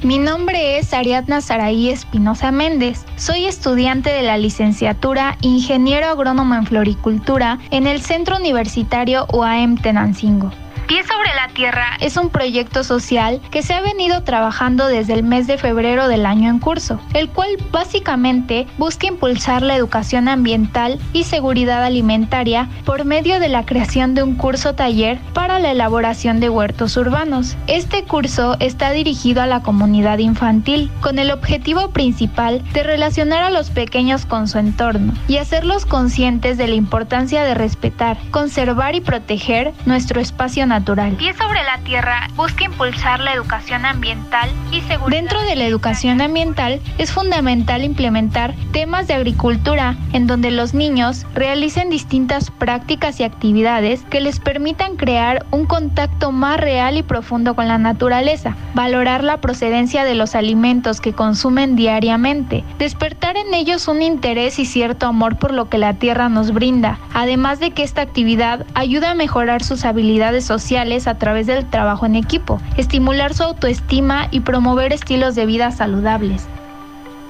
Mi 0.03 0.17
nombre 0.17 0.77
es 0.77 0.93
Ariadna 0.93 1.39
Saraí 1.39 1.89
Espinosa 1.89 2.51
Méndez. 2.51 3.05
Soy 3.15 3.45
estudiante 3.45 4.09
de 4.09 4.23
la 4.23 4.37
licenciatura 4.37 5.37
Ingeniero 5.41 6.07
Agrónomo 6.07 6.55
en 6.55 6.65
Floricultura 6.65 7.59
en 7.71 7.87
el 7.87 8.01
Centro 8.01 8.35
Universitario 8.35 9.25
UAM 9.31 9.77
Tenancingo. 9.77 10.51
Pie 10.89 11.03
sobre 11.03 11.35
la 11.35 11.53
Tierra 11.53 11.97
es 12.01 12.17
un 12.17 12.31
proyecto 12.31 12.83
social 12.83 13.41
que 13.51 13.61
se 13.61 13.75
ha 13.75 13.81
venido 13.81 14.23
trabajando 14.23 14.87
desde 14.87 15.13
el 15.13 15.21
mes 15.21 15.45
de 15.45 15.59
febrero 15.59 16.07
del 16.07 16.25
año 16.25 16.49
en 16.49 16.57
curso, 16.57 16.99
el 17.13 17.29
cual 17.29 17.49
básicamente 17.71 18.65
busca 18.79 19.05
impulsar 19.05 19.61
la 19.61 19.75
educación 19.75 20.27
ambiental 20.27 20.97
y 21.13 21.25
seguridad 21.25 21.83
alimentaria 21.83 22.69
por 22.85 23.05
medio 23.05 23.39
de 23.39 23.49
la 23.49 23.67
creación 23.67 24.15
de 24.15 24.23
un 24.23 24.33
curso 24.33 24.73
taller 24.73 25.19
para 25.35 25.59
la 25.59 25.73
elaboración 25.73 26.39
de 26.39 26.49
huertos 26.49 26.97
urbanos. 26.97 27.55
Este 27.67 28.03
curso 28.05 28.57
está 28.59 28.89
dirigido 28.89 29.43
a 29.43 29.45
la 29.45 29.61
comunidad 29.61 30.17
infantil 30.17 30.89
con 31.01 31.19
el 31.19 31.29
objetivo 31.29 31.91
principal 31.91 32.63
de 32.73 32.81
relacionar 32.81 33.43
a 33.43 33.51
los 33.51 33.69
pequeños 33.69 34.25
con 34.25 34.47
su 34.47 34.57
entorno 34.57 35.13
y 35.27 35.37
hacerlos 35.37 35.85
conscientes 35.85 36.57
de 36.57 36.67
la 36.67 36.73
importancia 36.73 37.43
de 37.43 37.53
respetar, 37.53 38.17
conservar 38.31 38.95
y 38.95 39.01
proteger 39.01 39.71
nuestro 39.85 40.19
espacio 40.19 40.65
natural 40.65 40.78
Pie 40.79 41.33
sobre 41.33 41.61
la 41.63 41.77
tierra 41.83 42.27
busca 42.35 42.63
impulsar 42.63 43.19
la 43.19 43.33
educación 43.33 43.85
ambiental 43.85 44.49
y 44.71 44.79
seguridad. 44.81 45.19
Dentro 45.19 45.41
de 45.41 45.57
la 45.57 45.65
educación 45.65 46.21
ambiental 46.21 46.79
es 46.97 47.11
fundamental 47.11 47.83
implementar 47.83 48.53
temas 48.71 49.05
de 49.07 49.13
agricultura 49.13 49.97
en 50.13 50.25
donde 50.25 50.51
los 50.51 50.73
niños 50.73 51.25
realicen 51.33 51.89
distintas 51.89 52.49
prácticas 52.49 53.19
y 53.19 53.23
actividades 53.23 54.03
que 54.03 54.21
les 54.21 54.39
permitan 54.39 54.95
crear 54.95 55.45
un 55.51 55.65
contacto 55.65 56.31
más 56.31 56.57
real 56.59 56.95
y 56.95 57.03
profundo 57.03 57.55
con 57.55 57.67
la 57.67 57.77
naturaleza, 57.77 58.55
valorar 58.73 59.23
la 59.23 59.41
procedencia 59.41 60.05
de 60.05 60.15
los 60.15 60.33
alimentos 60.33 61.01
que 61.01 61.11
consumen 61.11 61.75
diariamente, 61.75 62.63
despertar 62.77 63.35
en 63.35 63.53
ellos 63.53 63.89
un 63.89 64.01
interés 64.01 64.59
y 64.59 64.65
cierto 64.65 65.07
amor 65.07 65.37
por 65.37 65.53
lo 65.53 65.67
que 65.67 65.77
la 65.77 65.95
tierra 65.95 66.29
nos 66.29 66.53
brinda, 66.53 66.99
además 67.13 67.59
de 67.59 67.71
que 67.71 67.83
esta 67.83 68.01
actividad 68.01 68.65
ayuda 68.75 69.11
a 69.11 69.15
mejorar 69.15 69.61
sus 69.61 69.83
habilidades 69.83 70.45
sociales 70.45 70.68
a 70.77 71.15
través 71.17 71.47
del 71.47 71.65
trabajo 71.65 72.05
en 72.05 72.15
equipo, 72.15 72.61
estimular 72.77 73.33
su 73.33 73.41
autoestima 73.41 74.27
y 74.29 74.41
promover 74.41 74.93
estilos 74.93 75.33
de 75.33 75.47
vida 75.47 75.71
saludables. 75.71 76.47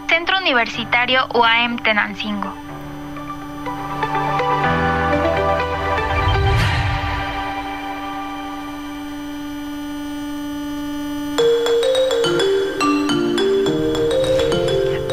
Centro 0.10 0.38
Universitario 0.39 1.21
UAM 1.34 1.78
Tenancingo. 1.82 2.54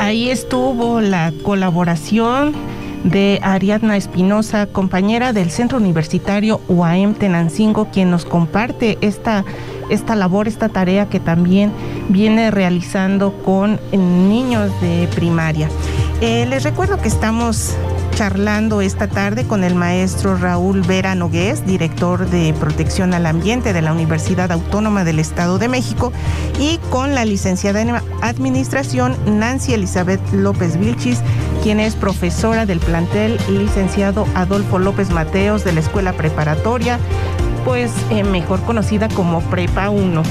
Ahí 0.01 0.31
estuvo 0.31 1.01
la 1.01 1.33
colaboración 1.45 2.55
de 3.07 3.39
Ariadna 3.43 3.97
Espinosa, 3.97 4.67
compañera 4.67 5.33
del 5.33 5.51
Centro 5.51 5.79
Universitario 5.79 6.61
UAM 6.69 7.15
Tenancingo, 7.15 7.89
quien 7.91 8.11
nos 8.11 8.25
comparte 8.25 8.99
esta, 9.01 9.45
esta 9.91 10.17
labor, 10.17 10.49
esta 10.49 10.69
tarea 10.69 11.09
que 11.09 11.21
también 11.21 11.73
viene 12.09 12.51
realizando 12.51 13.33
con 13.45 13.79
niños 13.93 14.71
de 14.81 15.09
primaria. 15.15 15.69
Eh, 16.21 16.47
les 16.49 16.65
recuerdo 16.65 16.99
que 16.99 17.09
estamos 17.09 17.77
charlando 18.17 18.81
esta 18.81 19.07
tarde 19.07 19.47
con 19.47 19.63
el 19.63 19.75
maestro 19.75 20.37
Raúl 20.37 20.81
Vera 20.81 21.15
Nogués, 21.15 21.67
director 21.67 22.29
de 22.31 22.55
Protección 22.55 23.13
al 23.13 23.27
Ambiente 23.27 23.75
de 23.75 23.83
la 23.83 23.93
Universidad 23.93 24.51
Autónoma 24.51 25.05
del 25.05 25.19
Estado 25.19 25.59
de 25.59 25.69
México, 25.69 26.15
y 26.59 26.79
con 26.89 27.15
la 27.15 27.27
licenciada 27.27 27.83
en 27.83 27.91
Administración 28.23 29.15
Nancy 29.27 29.75
Elizabeth 29.75 30.21
López 30.33 30.79
Vilchis, 30.79 31.21
quien 31.67 31.81
es 31.81 31.97
profesora 31.97 32.65
del 32.65 32.79
plantel 32.79 33.41
licenciado 33.51 34.29
Adolfo 34.37 34.79
López 34.79 35.11
Mateos 35.11 35.65
de 35.65 35.73
la 35.73 35.81
Escuela 35.81 36.13
Preparatoria, 36.13 37.01
pues 37.65 37.91
eh, 38.13 38.23
mejor 38.23 38.63
conocida 38.63 39.09
como 39.09 39.41
Prepa 39.41 39.91
1. 39.91 40.23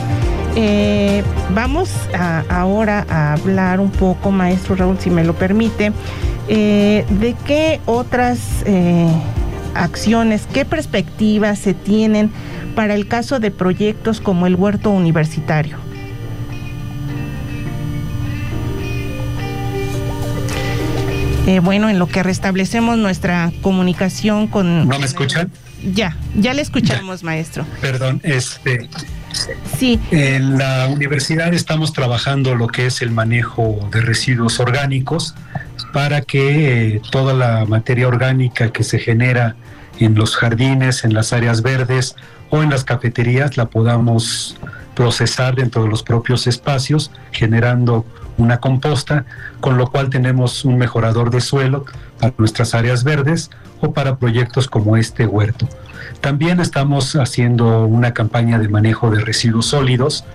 Eh, 0.56 1.26
vamos 1.54 1.92
ahora 2.48 3.06
a 3.10 3.34
hablar 3.34 3.82
un 3.82 3.92
poco, 3.92 4.32
maestro 4.32 4.78
Raúl, 4.78 4.98
si 4.98 5.10
me 5.10 5.26
lo 5.26 5.34
permite, 5.34 5.92
eh, 6.48 7.06
de 7.10 7.36
qué 7.46 7.82
otras 7.86 8.40
acciones, 9.74 10.48
qué 10.54 10.64
perspectivas 10.64 11.60
se 11.60 11.74
tienen 11.74 12.32
para 12.78 12.96
el 12.96 13.10
caso 13.10 13.42
de 13.42 13.52
proyectos 13.52 14.22
como 14.22 14.48
el 14.48 14.56
huerto 14.56 14.90
universitario. 14.90 15.85
Eh, 21.48 21.60
bueno, 21.60 21.90
en 21.90 22.00
lo 22.00 22.08
que 22.08 22.24
restablecemos 22.24 22.98
nuestra 22.98 23.52
comunicación 23.62 24.48
con... 24.48 24.88
¿No 24.88 24.98
me 24.98 25.06
escuchan? 25.06 25.52
Ya, 25.94 26.18
ya 26.36 26.54
le 26.54 26.62
escuchamos, 26.62 27.24
maestro. 27.24 27.66
Perdón, 27.82 28.20
este... 28.24 28.90
Sí. 29.78 30.00
En 30.12 30.58
la 30.58 30.88
universidad 30.88 31.54
estamos 31.54 31.92
trabajando 31.92 32.56
lo 32.56 32.68
que 32.68 32.86
es 32.86 33.02
el 33.02 33.12
manejo 33.12 33.88
de 33.92 34.02
residuos 34.02 34.60
orgánicos 34.62 35.36
para 35.92 36.22
que 36.22 36.96
eh, 36.96 37.02
toda 37.12 37.34
la 37.34 37.66
materia 37.66 38.08
orgánica 38.08 38.72
que 38.72 38.84
se 38.84 38.98
genera 38.98 39.56
en 40.00 40.16
los 40.16 40.36
jardines, 40.36 41.04
en 41.04 41.14
las 41.14 41.34
áreas 41.34 41.62
verdes 41.62 42.16
o 42.50 42.64
en 42.64 42.70
las 42.70 42.84
cafeterías 42.84 43.58
la 43.58 43.66
podamos 43.66 44.58
procesar 44.96 45.56
dentro 45.56 45.84
de 45.84 45.90
los 45.90 46.02
propios 46.02 46.48
espacios, 46.48 47.12
generando 47.32 48.06
una 48.38 48.60
composta, 48.60 49.26
con 49.60 49.78
lo 49.78 49.88
cual 49.88 50.10
tenemos 50.10 50.66
un 50.66 50.78
mejorador 50.78 51.30
de 51.32 51.42
suelo 51.42 51.86
para 52.20 52.34
nuestras 52.38 52.74
áreas 52.74 53.04
verdes 53.04 53.50
o 53.82 53.94
para 53.94 54.18
proyectos 54.18 54.68
como 54.68 54.98
este 54.98 55.26
huerto. 55.26 55.68
También 56.22 56.60
estamos 56.60 57.16
haciendo 57.16 57.86
una 57.86 58.14
campaña 58.14 58.60
de 58.60 58.68
manejo 58.68 59.12
de 59.12 59.22
residuos 59.22 59.68
sólidos. 59.68 60.26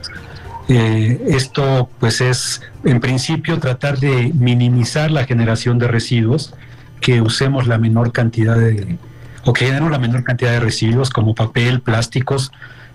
Eh, 0.68 1.24
esto 1.28 1.88
pues 1.98 2.20
es 2.20 2.62
en 2.84 3.00
principio 3.00 3.58
tratar 3.58 3.98
de 3.98 4.32
minimizar 4.34 5.10
la 5.10 5.24
generación 5.24 5.78
de 5.78 5.88
residuos, 5.88 6.54
que 7.00 7.22
usemos 7.22 7.66
la 7.66 7.78
menor 7.78 8.12
cantidad 8.12 8.56
de, 8.56 8.98
o 9.44 9.52
que 9.52 9.64
generemos 9.64 9.90
la 9.90 9.98
menor 9.98 10.22
cantidad 10.22 10.52
de 10.52 10.60
residuos 10.60 11.10
como 11.10 11.34
papel, 11.34 11.80
plásticos, 11.80 12.52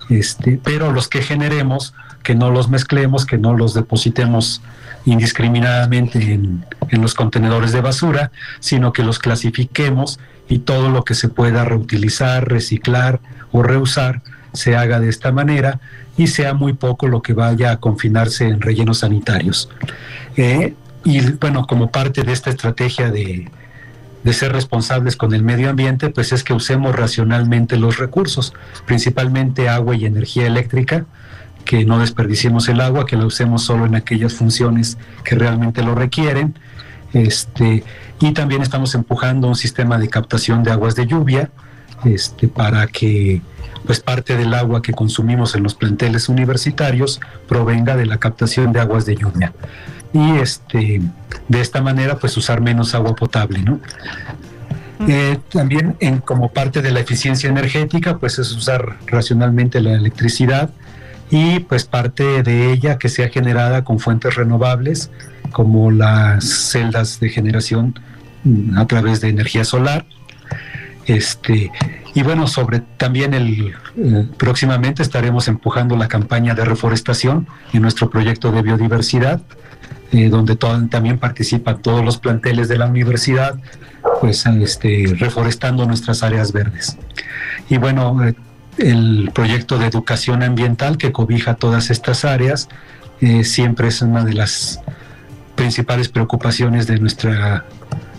este, 0.10 0.60
pero 0.64 0.92
los 0.92 1.08
que 1.08 1.22
generemos, 1.22 1.94
que 2.24 2.36
no 2.36 2.52
los 2.52 2.70
mezclemos, 2.70 3.26
que 3.26 3.38
no 3.38 3.58
los 3.58 3.74
depositemos 3.74 4.62
indiscriminadamente 5.06 6.34
en, 6.34 6.66
en, 6.90 7.02
los 7.02 7.14
contenedores 7.14 7.72
de 7.72 7.82
basura, 7.82 8.32
sino 8.60 8.92
que 8.92 9.04
los 9.04 9.20
clasifiquemos 9.20 10.20
y 10.50 10.60
todo 10.60 10.90
lo 10.90 11.04
que 11.04 11.14
se 11.14 11.30
pueda 11.30 11.64
reutilizar, 11.64 12.48
reciclar 12.48 13.20
o 13.52 13.64
reusar 13.64 14.22
se 14.54 14.76
haga 14.76 15.00
de 15.00 15.10
esta 15.10 15.32
manera 15.32 15.80
y 16.18 16.28
sea 16.28 16.54
muy 16.54 16.74
poco 16.74 17.08
lo 17.08 17.22
que 17.22 17.34
vaya 17.34 17.72
a 17.72 17.78
confinarse 17.78 18.48
en 18.48 18.62
rellenos 18.62 19.00
sanitarios. 19.00 19.70
Eh, 20.38 20.74
y 21.04 21.22
bueno, 21.34 21.68
como 21.68 21.92
parte 21.92 22.24
de 22.24 22.32
esta 22.32 22.50
estrategia 22.50 23.12
de, 23.12 23.50
de 24.24 24.34
ser 24.34 24.54
responsables 24.54 25.16
con 25.16 25.34
el 25.34 25.44
medio 25.44 25.70
ambiente, 25.70 26.10
pues 26.10 26.32
es 26.32 26.44
que 26.44 26.54
usemos 26.54 26.96
racionalmente 26.96 27.78
los 27.78 27.98
recursos, 27.98 28.54
principalmente 28.86 29.70
agua 29.70 29.96
y 29.96 30.06
energía 30.06 30.48
eléctrica, 30.48 31.06
que 31.66 31.84
no 31.84 32.00
desperdiciemos 32.00 32.70
el 32.70 32.80
agua, 32.80 33.06
que 33.06 33.18
la 33.18 33.26
usemos 33.26 33.64
solo 33.64 33.86
en 33.86 33.96
aquellas 33.96 34.34
funciones 34.34 34.98
que 35.24 35.36
realmente 35.36 35.84
lo 35.84 35.96
requieren. 35.96 36.58
Este, 37.14 37.84
y 38.20 38.32
también 38.34 38.62
estamos 38.62 38.96
empujando 38.96 39.48
un 39.48 39.56
sistema 39.56 39.98
de 39.98 40.10
captación 40.10 40.64
de 40.64 40.72
aguas 40.72 40.96
de 40.96 41.08
lluvia 41.08 41.50
este, 42.04 42.48
para 42.48 42.88
que 42.88 43.42
pues 43.86 44.00
parte 44.00 44.36
del 44.36 44.54
agua 44.54 44.82
que 44.82 44.94
consumimos 44.94 45.56
en 45.56 45.64
los 45.64 45.76
planteles 45.76 46.28
universitarios 46.28 47.20
provenga 47.48 47.96
de 47.96 48.06
la 48.06 48.18
captación 48.18 48.74
de 48.74 48.80
aguas 48.80 49.06
de 49.06 49.16
lluvia 49.16 49.54
y 50.12 50.38
este, 50.38 51.02
de 51.48 51.62
esta 51.62 51.82
manera 51.82 52.18
pues 52.18 52.36
usar 52.38 52.62
menos 52.62 52.96
agua 52.96 53.16
potable, 53.16 53.62
¿no? 53.62 53.80
Eh, 55.08 55.38
también 55.52 55.98
en, 56.00 56.20
como 56.20 56.54
parte 56.54 56.82
de 56.82 56.90
la 56.92 57.02
eficiencia 57.02 57.50
energética 57.50 58.18
pues 58.18 58.40
es 58.40 58.54
usar 58.54 58.98
racionalmente 59.08 59.82
la 59.82 59.94
electricidad 59.94 60.70
y 61.36 61.60
pues 61.60 61.84
parte 61.84 62.44
de 62.44 62.72
ella 62.72 62.98
que 62.98 63.10
sea 63.10 63.28
generada 63.28 63.84
con 63.84 64.00
fuentes 64.00 64.36
renovables 64.36 65.12
como 65.52 65.92
las 65.92 66.46
celdas 66.46 67.20
de 67.20 67.28
generación 67.28 68.00
mm, 68.46 68.78
a 68.78 68.88
través 68.88 69.20
de 69.20 69.28
energía 69.28 69.66
solar. 69.66 70.06
Este, 71.08 71.72
y 72.14 72.24
bueno, 72.24 72.48
sobre 72.48 72.80
también 72.80 73.34
el 73.34 73.74
eh, 73.98 74.28
próximamente 74.38 75.04
estaremos 75.04 75.50
empujando 75.50 75.98
la 75.98 76.08
campaña 76.08 76.56
de 76.56 76.64
reforestación 76.64 77.48
en 77.74 77.82
nuestro 77.82 78.10
proyecto 78.10 78.54
de 78.54 78.62
biodiversidad 78.62 79.42
eh, 80.12 80.30
donde 80.30 80.56
también 80.56 81.18
participan 81.18 81.82
todos 81.82 82.06
los 82.06 82.18
planteles 82.18 82.70
de 82.70 82.78
la 82.78 82.86
universidad, 82.86 83.56
pues 84.22 84.46
este, 84.46 85.14
reforestando 85.18 85.86
nuestras 85.86 86.24
áreas 86.24 86.54
verdes. 86.54 86.96
Y 87.68 87.78
bueno, 87.78 88.24
eh, 88.24 88.34
el 88.78 89.32
proyecto 89.34 89.78
de 89.78 89.88
educación 89.88 90.44
ambiental 90.44 90.98
que 90.98 91.12
cobija 91.12 91.56
todas 91.56 91.90
estas 91.90 92.26
áreas 92.26 92.70
eh, 93.22 93.44
siempre 93.44 93.88
es 93.88 94.02
una 94.02 94.24
de 94.24 94.34
las 94.34 94.82
principales 95.56 96.10
preocupaciones 96.10 96.86
de 96.88 97.00
nuestra 97.00 97.66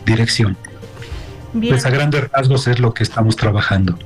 dirección. 0.04 0.56
Pues 1.52 1.86
a 1.86 1.90
grandes 1.90 2.30
rasgos 2.30 2.66
es 2.68 2.80
lo 2.80 2.92
que 2.94 3.02
estamos 3.02 3.36
trabajando. 3.36 3.98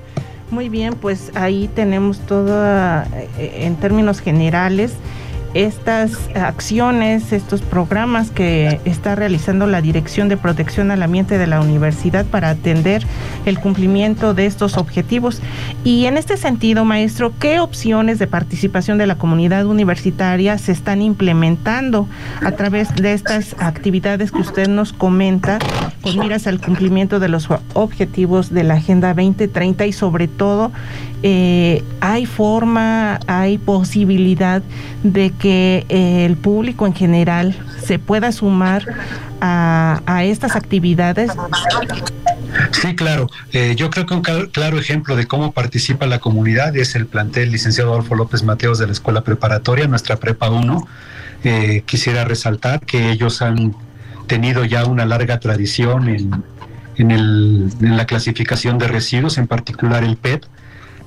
Muy 0.51 0.69
bien, 0.69 0.95
pues 0.95 1.31
ahí 1.35 1.71
tenemos 1.75 2.19
todo 2.27 3.05
en 3.39 3.77
términos 3.77 4.21
generales 4.21 4.95
estas 5.55 6.29
acciones, 6.35 7.33
estos 7.33 7.63
programas 7.63 8.31
que 8.31 8.81
está 8.85 9.15
realizando 9.15 9.67
la 9.67 9.81
Dirección 9.81 10.29
de 10.29 10.37
Protección 10.37 10.91
al 10.91 11.03
Ambiente 11.03 11.39
de 11.39 11.47
la 11.47 11.61
Universidad 11.61 12.25
para 12.25 12.51
atender 12.51 13.05
el 13.47 13.59
cumplimiento 13.59 14.35
de 14.35 14.47
estos 14.47 14.77
objetivos. 14.77 15.41
Y 15.85 16.07
en 16.07 16.17
este 16.17 16.37
sentido, 16.37 16.85
maestro, 16.85 17.33
¿qué 17.39 17.61
opciones 17.61 18.19
de 18.19 18.27
participación 18.27 18.99
de 18.99 19.07
la 19.07 19.17
comunidad 19.17 19.67
universitaria 19.67 20.59
se 20.59 20.73
están 20.73 21.03
implementando 21.03 22.07
a 22.45 22.53
través 22.53 22.95
de 22.95 23.13
estas 23.13 23.57
actividades 23.59 24.31
que 24.31 24.39
usted 24.39 24.69
nos 24.69 24.93
comenta 24.93 25.59
con 26.03 26.19
miras 26.19 26.47
al 26.47 26.61
cumplimiento 26.61 27.21
de 27.21 27.29
los 27.29 27.49
objetivos 27.75 28.51
de 28.51 28.65
la 28.65 28.75
Agenda 28.75 29.09
2030 29.15 29.87
y 29.87 29.93
sobre 29.93 30.29
todo 30.29 30.73
eh, 31.23 31.85
hay 32.01 32.25
forma, 32.25 33.21
hay 33.27 33.59
posibilidad 33.59 34.63
de 35.03 35.31
que 35.33 35.85
eh, 35.91 36.25
el 36.25 36.37
público 36.37 36.87
en 36.87 36.95
general 36.95 37.55
se 37.85 37.99
pueda 37.99 38.33
sumar 38.33 38.87
a, 39.43 40.23
estas 40.25 40.57
actividades? 40.57 41.31
Sí, 42.73 42.95
claro. 42.97 43.29
Eh, 43.53 43.75
yo 43.77 43.91
creo 43.91 44.07
que 44.07 44.15
un 44.15 44.23
claro 44.23 44.79
ejemplo 44.79 45.15
de 45.17 45.27
cómo 45.27 45.53
participa 45.53 46.07
la 46.07 46.21
comunidad 46.21 46.77
es 46.77 46.95
el 46.95 47.07
plantel 47.07 47.53
licenciado 47.53 47.93
Adolfo 47.93 48.15
López 48.15 48.43
Mateos 48.43 48.79
de 48.79 48.87
la 48.87 48.93
Escuela 48.93 49.23
Preparatoria, 49.23 49.87
nuestra 49.87 50.17
Prepa 50.17 50.51
1. 50.51 50.87
quisiera 51.87 52.25
resaltar 52.25 52.81
que 52.81 53.11
ellos 53.11 53.43
han 53.43 53.75
tenido 54.27 54.65
ya 54.65 54.85
una 54.87 55.05
larga 55.05 55.39
tradición 55.41 56.09
en, 56.09 56.45
en 56.97 57.97
la 57.97 58.07
clasificación 58.07 58.79
de 58.79 58.89
residuos, 58.89 59.39
en 59.39 59.47
particular 59.47 60.05
el 60.05 60.17
PET 60.17 60.47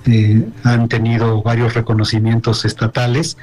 eh, 0.06 0.48
han 0.63 0.88
tenido 0.89 1.42
varios 1.42 1.74
reconocimientos 1.74 2.66
estatales 2.66 3.38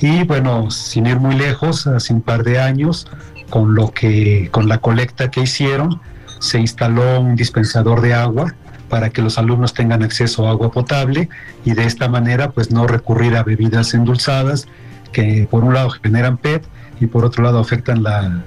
y 0.00 0.24
bueno, 0.24 0.70
sin 0.70 1.06
ir 1.06 1.20
muy 1.20 1.36
lejos, 1.36 1.86
hace 1.86 2.12
un 2.12 2.22
par 2.22 2.42
de 2.42 2.58
años, 2.58 3.06
con 3.50 3.76
lo 3.76 3.92
que, 3.92 4.48
con 4.50 4.68
la 4.68 4.78
colecta 4.78 5.30
que 5.30 5.42
hicieron, 5.42 6.00
se 6.40 6.58
instaló 6.58 7.20
un 7.20 7.36
dispensador 7.36 8.00
de 8.00 8.14
agua 8.14 8.52
para 8.88 9.10
que 9.10 9.22
los 9.22 9.38
alumnos 9.38 9.74
tengan 9.74 10.02
acceso 10.02 10.46
a 10.46 10.50
agua 10.50 10.72
potable 10.72 11.28
y 11.64 11.74
de 11.74 11.84
esta 11.84 12.08
manera 12.08 12.50
pues 12.50 12.72
no 12.72 12.86
recurrir 12.86 13.36
a 13.36 13.44
bebidas 13.44 13.94
endulzadas 13.94 14.66
que 15.12 15.46
por 15.50 15.62
un 15.62 15.72
lado 15.72 15.90
generan 15.90 16.36
PET 16.36 16.64
y 17.00 17.06
por 17.06 17.24
otro 17.24 17.44
lado 17.44 17.60
afectan 17.60 18.02
la 18.02 18.42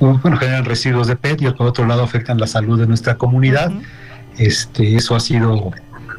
bueno, 0.00 0.38
generan 0.38 0.64
residuos 0.64 1.08
de 1.08 1.16
PET 1.16 1.42
y 1.42 1.50
por 1.50 1.66
otro 1.66 1.86
lado 1.86 2.02
afectan 2.02 2.40
la 2.40 2.46
salud 2.46 2.80
de 2.80 2.86
nuestra 2.86 3.16
comunidad. 3.18 3.70
Este, 4.38 4.96
eso 4.96 5.14
ha 5.14 5.20
sido 5.20 5.72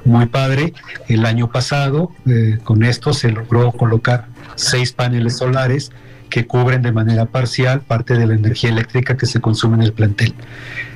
muy 0.05 0.25
padre. 0.27 0.73
El 1.07 1.25
año 1.25 1.51
pasado, 1.51 2.11
eh, 2.25 2.59
con 2.63 2.83
esto 2.83 3.13
se 3.13 3.31
logró 3.31 3.71
colocar 3.71 4.27
seis 4.55 4.91
paneles 4.91 5.37
solares 5.37 5.91
que 6.29 6.47
cubren 6.47 6.81
de 6.81 6.91
manera 6.91 7.25
parcial 7.25 7.81
parte 7.81 8.15
de 8.15 8.25
la 8.25 8.33
energía 8.33 8.69
eléctrica 8.69 9.17
que 9.17 9.25
se 9.25 9.41
consume 9.41 9.75
en 9.75 9.83
el 9.83 9.93
plantel. 9.93 10.33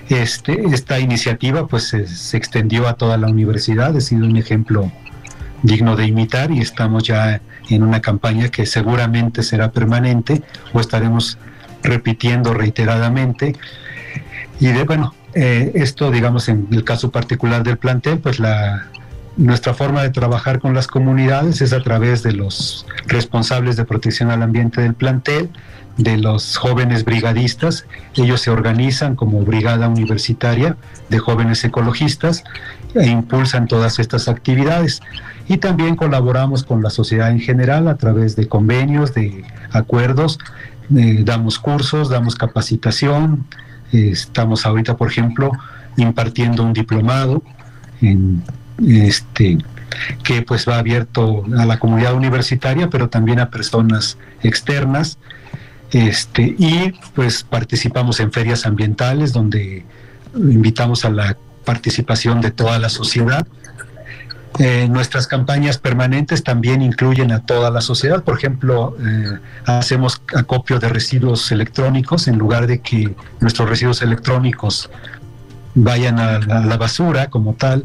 Este, 0.09 0.63
esta 0.67 0.99
iniciativa 0.99 1.67
pues 1.67 1.89
se, 1.89 2.37
extendió 2.37 2.87
a 2.87 2.93
toda 2.93 3.17
la 3.17 3.27
universidad, 3.27 3.95
ha 3.95 4.01
sido 4.01 4.25
un 4.25 4.37
ejemplo 4.37 4.91
digno 5.63 5.95
de 5.95 6.05
imitar 6.05 6.51
y 6.51 6.61
estamos 6.61 7.03
ya 7.03 7.41
en 7.69 7.83
una 7.83 8.01
campaña 8.01 8.49
que 8.49 8.65
seguramente 8.65 9.41
será 9.43 9.71
permanente 9.71 10.43
o 10.73 10.79
estaremos 10.79 11.37
repitiendo 11.81 12.53
reiteradamente 12.53 13.55
Y 14.59 14.67
de, 14.67 14.83
bueno, 14.83 15.13
eh, 15.35 15.71
esto, 15.75 16.11
digamos, 16.11 16.49
en 16.49 16.67
el 16.71 16.83
caso 16.83 17.11
particular 17.11 17.63
del 17.63 17.77
plantel, 17.77 18.19
pues 18.19 18.39
la, 18.39 18.87
nuestra 19.37 19.73
forma 19.73 20.01
de 20.01 20.09
trabajar 20.09 20.59
con 20.59 20.73
las 20.73 20.87
comunidades 20.87 21.61
es 21.61 21.73
a 21.73 21.81
través 21.81 22.23
de 22.23 22.31
los 22.31 22.85
responsables 23.07 23.75
de 23.75 23.85
protección 23.85 24.31
al 24.31 24.41
ambiente 24.41 24.81
del 24.81 24.93
plantel, 24.93 25.49
de 25.97 26.17
los 26.17 26.57
jóvenes 26.57 27.03
brigadistas. 27.03 27.85
Ellos 28.15 28.41
se 28.41 28.51
organizan 28.51 29.15
como 29.15 29.41
brigada 29.41 29.89
universitaria 29.89 30.77
de 31.09 31.19
jóvenes 31.19 31.63
ecologistas 31.63 32.43
e 32.93 33.07
impulsan 33.07 33.67
todas 33.67 33.99
estas 33.99 34.27
actividades. 34.27 35.01
Y 35.47 35.57
también 35.57 35.95
colaboramos 35.95 36.63
con 36.63 36.81
la 36.81 36.89
sociedad 36.89 37.29
en 37.29 37.39
general 37.39 37.87
a 37.87 37.97
través 37.97 38.35
de 38.35 38.47
convenios, 38.47 39.13
de 39.13 39.43
acuerdos, 39.71 40.39
eh, 40.95 41.21
damos 41.23 41.59
cursos, 41.59 42.09
damos 42.09 42.35
capacitación. 42.35 43.45
Estamos 43.95 44.65
ahorita, 44.65 44.97
por 44.97 45.10
ejemplo, 45.10 45.51
impartiendo 45.97 46.63
un 46.63 46.73
diplomado 46.73 47.41
en 48.01 48.43
este, 48.86 49.58
que 50.23 50.41
pues 50.41 50.67
va 50.67 50.77
abierto 50.77 51.43
a 51.58 51.65
la 51.65 51.79
comunidad 51.79 52.13
universitaria, 52.13 52.89
pero 52.89 53.10
también 53.10 53.39
a 53.39 53.49
personas 53.49 54.17
externas. 54.43 55.17
Este, 55.91 56.55
y 56.58 56.93
pues 57.13 57.43
participamos 57.43 58.19
en 58.19 58.31
ferias 58.31 58.65
ambientales 58.65 59.31
donde 59.31 59.86
invitamos 60.36 61.05
a 61.05 61.10
la 61.10 61.38
participación 61.63 62.41
de 62.41 62.51
toda 62.51 62.79
la 62.79 62.89
sociedad. 62.89 63.47
Eh, 64.59 64.87
nuestras 64.89 65.27
campañas 65.27 65.77
permanentes 65.77 66.43
también 66.43 66.81
incluyen 66.81 67.31
a 67.31 67.45
toda 67.45 67.69
la 67.71 67.81
sociedad. 67.81 68.23
Por 68.23 68.37
ejemplo, 68.37 68.95
eh, 69.05 69.39
hacemos 69.65 70.21
acopio 70.33 70.79
de 70.79 70.89
residuos 70.89 71.51
electrónicos 71.51 72.27
en 72.27 72.37
lugar 72.37 72.67
de 72.67 72.79
que 72.79 73.13
nuestros 73.41 73.69
residuos 73.69 74.01
electrónicos 74.01 74.89
vayan 75.73 76.19
a 76.19 76.39
la 76.39 76.77
basura 76.77 77.29
como 77.29 77.53
tal 77.53 77.83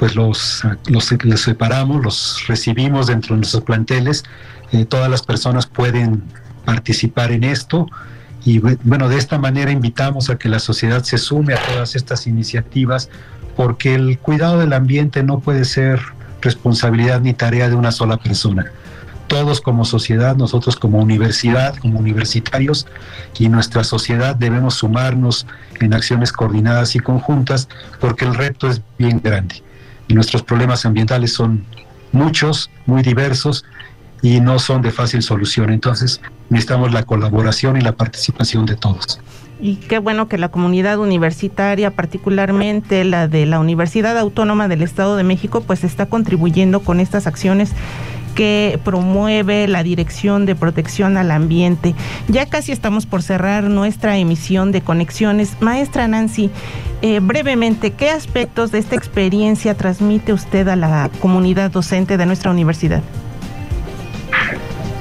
pues 0.00 0.14
los, 0.14 0.62
los, 0.86 1.14
separamos, 1.42 2.02
los 2.02 2.46
recibimos 2.46 3.08
dentro 3.08 3.34
de 3.34 3.40
nuestros 3.40 3.64
planteles. 3.64 4.24
Eh, 4.72 4.86
todas 4.86 5.10
las 5.10 5.22
personas 5.22 5.66
pueden 5.66 6.22
participar 6.64 7.32
en 7.32 7.44
esto 7.44 7.86
y 8.44 8.58
bueno, 8.58 9.10
de 9.10 9.18
esta 9.18 9.38
manera 9.38 9.70
invitamos 9.70 10.30
a 10.30 10.38
que 10.38 10.48
la 10.48 10.58
sociedad 10.58 11.02
se 11.02 11.18
sume 11.18 11.52
a 11.52 11.58
todas 11.66 11.96
estas 11.96 12.26
iniciativas 12.26 13.10
porque 13.60 13.94
el 13.94 14.18
cuidado 14.18 14.58
del 14.58 14.72
ambiente 14.72 15.22
no 15.22 15.40
puede 15.40 15.66
ser 15.66 16.00
responsabilidad 16.40 17.20
ni 17.20 17.34
tarea 17.34 17.68
de 17.68 17.74
una 17.74 17.92
sola 17.92 18.16
persona. 18.16 18.72
Todos 19.26 19.60
como 19.60 19.84
sociedad, 19.84 20.34
nosotros 20.34 20.76
como 20.76 20.98
universidad, 20.98 21.76
como 21.76 21.98
universitarios 21.98 22.86
y 23.38 23.50
nuestra 23.50 23.84
sociedad 23.84 24.34
debemos 24.34 24.76
sumarnos 24.76 25.46
en 25.78 25.92
acciones 25.92 26.32
coordinadas 26.32 26.96
y 26.96 27.00
conjuntas 27.00 27.68
porque 28.00 28.24
el 28.24 28.34
reto 28.34 28.66
es 28.66 28.80
bien 28.96 29.20
grande 29.22 29.62
y 30.08 30.14
nuestros 30.14 30.42
problemas 30.42 30.86
ambientales 30.86 31.34
son 31.34 31.66
muchos, 32.12 32.70
muy 32.86 33.02
diversos 33.02 33.66
y 34.22 34.40
no 34.40 34.58
son 34.58 34.80
de 34.80 34.90
fácil 34.90 35.22
solución. 35.22 35.68
Entonces 35.70 36.22
necesitamos 36.48 36.94
la 36.94 37.02
colaboración 37.02 37.76
y 37.76 37.82
la 37.82 37.92
participación 37.92 38.64
de 38.64 38.76
todos. 38.76 39.20
Y 39.62 39.76
qué 39.76 39.98
bueno 39.98 40.28
que 40.28 40.38
la 40.38 40.48
comunidad 40.48 40.98
universitaria, 40.98 41.90
particularmente 41.90 43.04
la 43.04 43.28
de 43.28 43.44
la 43.46 43.60
Universidad 43.60 44.16
Autónoma 44.16 44.68
del 44.68 44.82
Estado 44.82 45.16
de 45.16 45.24
México, 45.24 45.62
pues 45.66 45.84
está 45.84 46.06
contribuyendo 46.06 46.80
con 46.80 46.98
estas 46.98 47.26
acciones 47.26 47.72
que 48.34 48.80
promueve 48.84 49.68
la 49.68 49.82
Dirección 49.82 50.46
de 50.46 50.54
Protección 50.54 51.16
al 51.16 51.30
Ambiente. 51.30 51.94
Ya 52.28 52.46
casi 52.46 52.72
estamos 52.72 53.04
por 53.04 53.22
cerrar 53.22 53.64
nuestra 53.64 54.16
emisión 54.16 54.72
de 54.72 54.80
conexiones. 54.80 55.56
Maestra 55.60 56.08
Nancy, 56.08 56.50
eh, 57.02 57.20
brevemente, 57.20 57.92
¿qué 57.92 58.10
aspectos 58.10 58.72
de 58.72 58.78
esta 58.78 58.94
experiencia 58.96 59.74
transmite 59.74 60.32
usted 60.32 60.68
a 60.68 60.76
la 60.76 61.10
comunidad 61.20 61.70
docente 61.70 62.16
de 62.16 62.26
nuestra 62.26 62.50
universidad? 62.50 63.02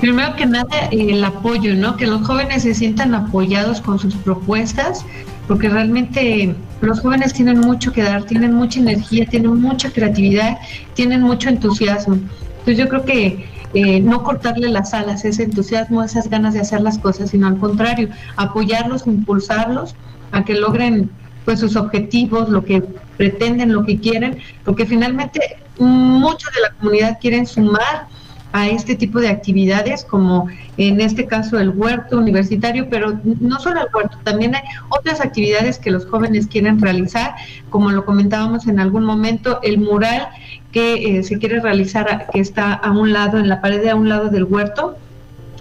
Primero 0.01 0.35
que 0.35 0.45
nada, 0.45 0.87
el 0.91 1.23
apoyo, 1.23 1.75
¿no? 1.75 1.97
Que 1.97 2.07
los 2.07 2.25
jóvenes 2.25 2.63
se 2.63 2.73
sientan 2.73 3.13
apoyados 3.13 3.81
con 3.81 3.99
sus 3.99 4.15
propuestas, 4.15 5.05
porque 5.47 5.67
realmente 5.67 6.55
los 6.79 7.01
jóvenes 7.01 7.33
tienen 7.33 7.59
mucho 7.59 7.91
que 7.91 8.03
dar, 8.03 8.23
tienen 8.23 8.53
mucha 8.53 8.79
energía, 8.79 9.25
tienen 9.25 9.59
mucha 9.61 9.91
creatividad, 9.91 10.57
tienen 10.93 11.21
mucho 11.21 11.49
entusiasmo. 11.49 12.15
Entonces 12.59 12.77
yo 12.77 12.87
creo 12.87 13.03
que 13.03 13.49
eh, 13.73 13.99
no 13.99 14.23
cortarle 14.23 14.69
las 14.69 14.93
alas, 14.93 15.25
ese 15.25 15.43
entusiasmo, 15.43 16.01
esas 16.01 16.29
ganas 16.29 16.53
de 16.53 16.61
hacer 16.61 16.81
las 16.81 16.97
cosas, 16.97 17.31
sino 17.31 17.47
al 17.47 17.57
contrario, 17.57 18.07
apoyarlos, 18.37 19.05
impulsarlos 19.05 19.95
a 20.31 20.45
que 20.45 20.53
logren 20.53 21.09
pues 21.43 21.59
sus 21.59 21.75
objetivos, 21.75 22.47
lo 22.49 22.63
que 22.63 22.81
pretenden, 23.17 23.73
lo 23.73 23.83
que 23.83 23.99
quieren, 23.99 24.37
porque 24.63 24.85
finalmente 24.85 25.57
muchos 25.77 26.53
de 26.53 26.61
la 26.61 26.71
comunidad 26.79 27.17
quieren 27.19 27.45
sumar 27.45 28.07
a 28.51 28.67
este 28.67 28.95
tipo 28.95 29.19
de 29.19 29.27
actividades, 29.27 30.03
como 30.03 30.47
en 30.77 31.01
este 31.01 31.27
caso 31.27 31.59
el 31.59 31.69
huerto 31.69 32.17
universitario, 32.17 32.87
pero 32.89 33.19
no 33.23 33.59
solo 33.59 33.81
el 33.81 33.87
huerto, 33.93 34.17
también 34.23 34.55
hay 34.55 34.63
otras 34.89 35.21
actividades 35.21 35.77
que 35.77 35.91
los 35.91 36.05
jóvenes 36.05 36.47
quieren 36.47 36.81
realizar, 36.81 37.35
como 37.69 37.91
lo 37.91 38.05
comentábamos 38.05 38.67
en 38.67 38.79
algún 38.79 39.03
momento, 39.03 39.59
el 39.61 39.77
mural 39.77 40.29
que 40.71 41.19
eh, 41.19 41.23
se 41.23 41.37
quiere 41.37 41.59
realizar, 41.59 42.27
que 42.31 42.39
está 42.39 42.73
a 42.73 42.91
un 42.91 43.13
lado, 43.13 43.37
en 43.37 43.49
la 43.49 43.61
pared 43.61 43.81
de 43.81 43.91
a 43.91 43.95
un 43.95 44.09
lado 44.09 44.29
del 44.29 44.45
huerto, 44.45 44.97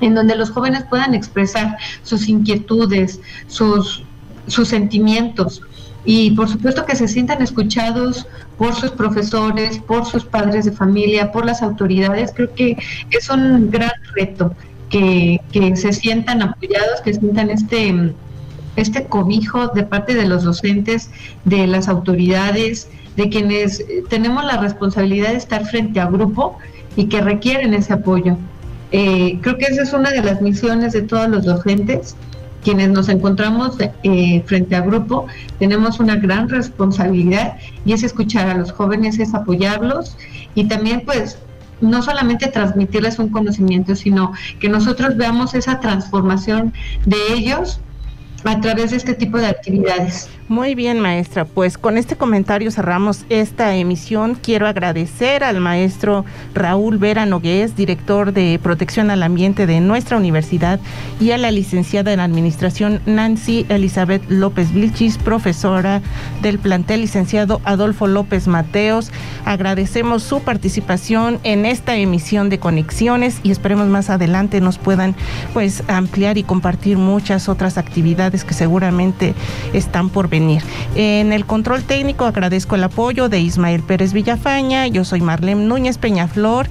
en 0.00 0.14
donde 0.14 0.36
los 0.36 0.50
jóvenes 0.50 0.84
puedan 0.88 1.14
expresar 1.14 1.76
sus 2.02 2.28
inquietudes, 2.28 3.20
sus, 3.48 4.04
sus 4.46 4.68
sentimientos 4.68 5.62
y 6.10 6.30
por 6.30 6.48
supuesto 6.48 6.86
que 6.86 6.96
se 6.96 7.06
sientan 7.06 7.42
escuchados 7.42 8.26
por 8.56 8.74
sus 8.74 8.92
profesores, 8.92 9.78
por 9.78 10.06
sus 10.06 10.24
padres 10.24 10.64
de 10.64 10.72
familia, 10.72 11.30
por 11.32 11.44
las 11.44 11.60
autoridades. 11.60 12.32
Creo 12.34 12.54
que 12.54 12.78
es 13.10 13.28
un 13.28 13.70
gran 13.70 13.92
reto 14.14 14.54
que, 14.88 15.38
que 15.52 15.76
se 15.76 15.92
sientan 15.92 16.40
apoyados, 16.40 17.02
que 17.04 17.12
sientan 17.12 17.50
este, 17.50 18.14
este 18.76 19.04
cobijo 19.04 19.68
de 19.68 19.82
parte 19.82 20.14
de 20.14 20.26
los 20.26 20.44
docentes, 20.44 21.10
de 21.44 21.66
las 21.66 21.88
autoridades, 21.88 22.88
de 23.16 23.28
quienes 23.28 23.84
tenemos 24.08 24.46
la 24.46 24.56
responsabilidad 24.56 25.32
de 25.32 25.36
estar 25.36 25.66
frente 25.66 26.00
a 26.00 26.06
grupo 26.06 26.56
y 26.96 27.04
que 27.10 27.20
requieren 27.20 27.74
ese 27.74 27.92
apoyo. 27.92 28.38
Eh, 28.92 29.40
creo 29.42 29.58
que 29.58 29.66
esa 29.66 29.82
es 29.82 29.92
una 29.92 30.10
de 30.10 30.22
las 30.22 30.40
misiones 30.40 30.94
de 30.94 31.02
todos 31.02 31.28
los 31.28 31.44
docentes, 31.44 32.16
quienes 32.68 32.90
nos 32.90 33.08
encontramos 33.08 33.78
eh, 34.02 34.42
frente 34.44 34.76
a 34.76 34.82
grupo, 34.82 35.26
tenemos 35.58 36.00
una 36.00 36.16
gran 36.16 36.50
responsabilidad 36.50 37.56
y 37.86 37.94
es 37.94 38.02
escuchar 38.02 38.50
a 38.50 38.58
los 38.58 38.72
jóvenes, 38.72 39.18
es 39.18 39.32
apoyarlos 39.32 40.18
y 40.54 40.68
también 40.68 41.00
pues 41.06 41.38
no 41.80 42.02
solamente 42.02 42.46
transmitirles 42.48 43.18
un 43.18 43.30
conocimiento, 43.30 43.96
sino 43.96 44.34
que 44.60 44.68
nosotros 44.68 45.16
veamos 45.16 45.54
esa 45.54 45.80
transformación 45.80 46.74
de 47.06 47.16
ellos 47.32 47.80
a 48.44 48.60
través 48.60 48.90
de 48.90 48.96
este 48.96 49.14
tipo 49.14 49.38
de 49.38 49.46
actividades. 49.46 50.28
Muy 50.48 50.74
bien, 50.74 51.00
maestra. 51.00 51.44
Pues 51.44 51.76
con 51.76 51.98
este 51.98 52.16
comentario 52.16 52.70
cerramos 52.70 53.26
esta 53.28 53.74
emisión. 53.76 54.34
Quiero 54.34 54.66
agradecer 54.66 55.44
al 55.44 55.60
maestro 55.60 56.24
Raúl 56.54 56.96
Vera 56.96 57.26
Nogués, 57.26 57.76
director 57.76 58.32
de 58.32 58.58
Protección 58.62 59.10
al 59.10 59.22
Ambiente 59.22 59.66
de 59.66 59.80
nuestra 59.80 60.16
universidad, 60.16 60.80
y 61.20 61.32
a 61.32 61.38
la 61.38 61.50
licenciada 61.50 62.12
en 62.12 62.20
Administración 62.20 63.02
Nancy 63.04 63.66
Elizabeth 63.68 64.22
López 64.30 64.72
Vilchis, 64.72 65.18
profesora 65.18 66.00
del 66.40 66.58
plantel 66.58 67.02
licenciado 67.02 67.60
Adolfo 67.64 68.06
López 68.06 68.46
Mateos. 68.46 69.12
Agradecemos 69.44 70.22
su 70.22 70.40
participación 70.40 71.40
en 71.42 71.66
esta 71.66 71.96
emisión 71.96 72.48
de 72.48 72.58
Conexiones 72.58 73.40
y 73.42 73.50
esperemos 73.50 73.88
más 73.88 74.08
adelante 74.08 74.62
nos 74.62 74.78
puedan 74.78 75.14
pues 75.52 75.82
ampliar 75.88 76.38
y 76.38 76.42
compartir 76.42 76.96
muchas 76.96 77.50
otras 77.50 77.76
actividades 77.76 78.27
que 78.30 78.54
seguramente 78.54 79.34
están 79.72 80.10
por 80.10 80.28
venir 80.28 80.62
en 80.94 81.32
el 81.32 81.46
control 81.46 81.82
técnico 81.82 82.24
agradezco 82.24 82.74
el 82.74 82.84
apoyo 82.84 83.28
de 83.28 83.40
Ismael 83.40 83.82
Pérez 83.82 84.12
Villafaña, 84.12 84.86
yo 84.86 85.04
soy 85.04 85.20
Marlene 85.20 85.64
Núñez 85.64 85.98
Peñaflor 85.98 86.68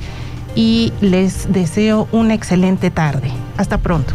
y 0.55 0.93
les 1.01 1.51
deseo 1.51 2.07
una 2.11 2.33
excelente 2.33 2.89
tarde. 2.89 3.31
Hasta 3.57 3.77
pronto. 3.77 4.13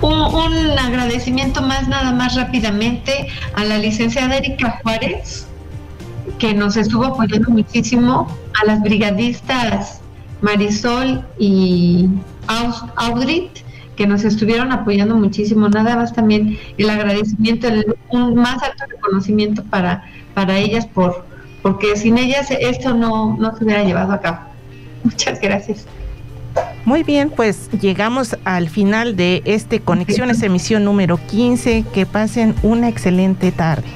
Un, 0.00 0.78
agradecimiento 0.78 1.62
más, 1.62 1.88
nada 1.88 2.12
más 2.12 2.36
rápidamente, 2.36 3.28
a 3.54 3.64
la 3.64 3.78
licenciada 3.78 4.36
Erika 4.36 4.80
Juárez, 4.82 5.46
que 6.38 6.54
nos 6.54 6.76
estuvo 6.76 7.06
apoyando 7.06 7.50
muchísimo, 7.50 8.28
a 8.60 8.66
las 8.66 8.80
brigadistas 8.80 10.00
Marisol 10.40 11.24
y 11.38 12.08
Audrit, 12.96 13.50
que 13.98 14.06
nos 14.06 14.22
estuvieron 14.22 14.70
apoyando 14.70 15.16
muchísimo. 15.16 15.68
Nada 15.68 15.96
más 15.96 16.12
también 16.12 16.56
el 16.78 16.88
agradecimiento, 16.88 17.66
un 18.10 18.36
más 18.36 18.62
alto 18.62 18.84
reconocimiento 18.88 19.64
para, 19.64 20.04
para 20.34 20.56
ellas, 20.56 20.86
por 20.86 21.26
porque 21.62 21.96
sin 21.96 22.16
ellas 22.16 22.48
esto 22.52 22.94
no, 22.94 23.36
no 23.36 23.56
se 23.56 23.64
hubiera 23.64 23.82
llevado 23.82 24.12
a 24.12 24.20
cabo. 24.20 24.38
Muchas 25.02 25.40
gracias. 25.40 25.84
Muy 26.84 27.02
bien, 27.02 27.30
pues 27.30 27.68
llegamos 27.72 28.38
al 28.44 28.68
final 28.68 29.16
de 29.16 29.42
este 29.44 29.80
Conexiones 29.80 30.42
emisión 30.44 30.84
número 30.84 31.18
15. 31.26 31.84
Que 31.92 32.06
pasen 32.06 32.54
una 32.62 32.88
excelente 32.88 33.50
tarde. 33.50 33.88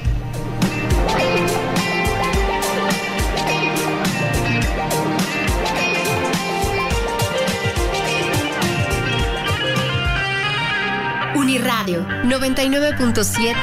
Uniradio 11.93 12.05
99.7 12.23 13.55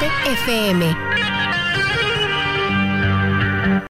FM. 0.45 1.30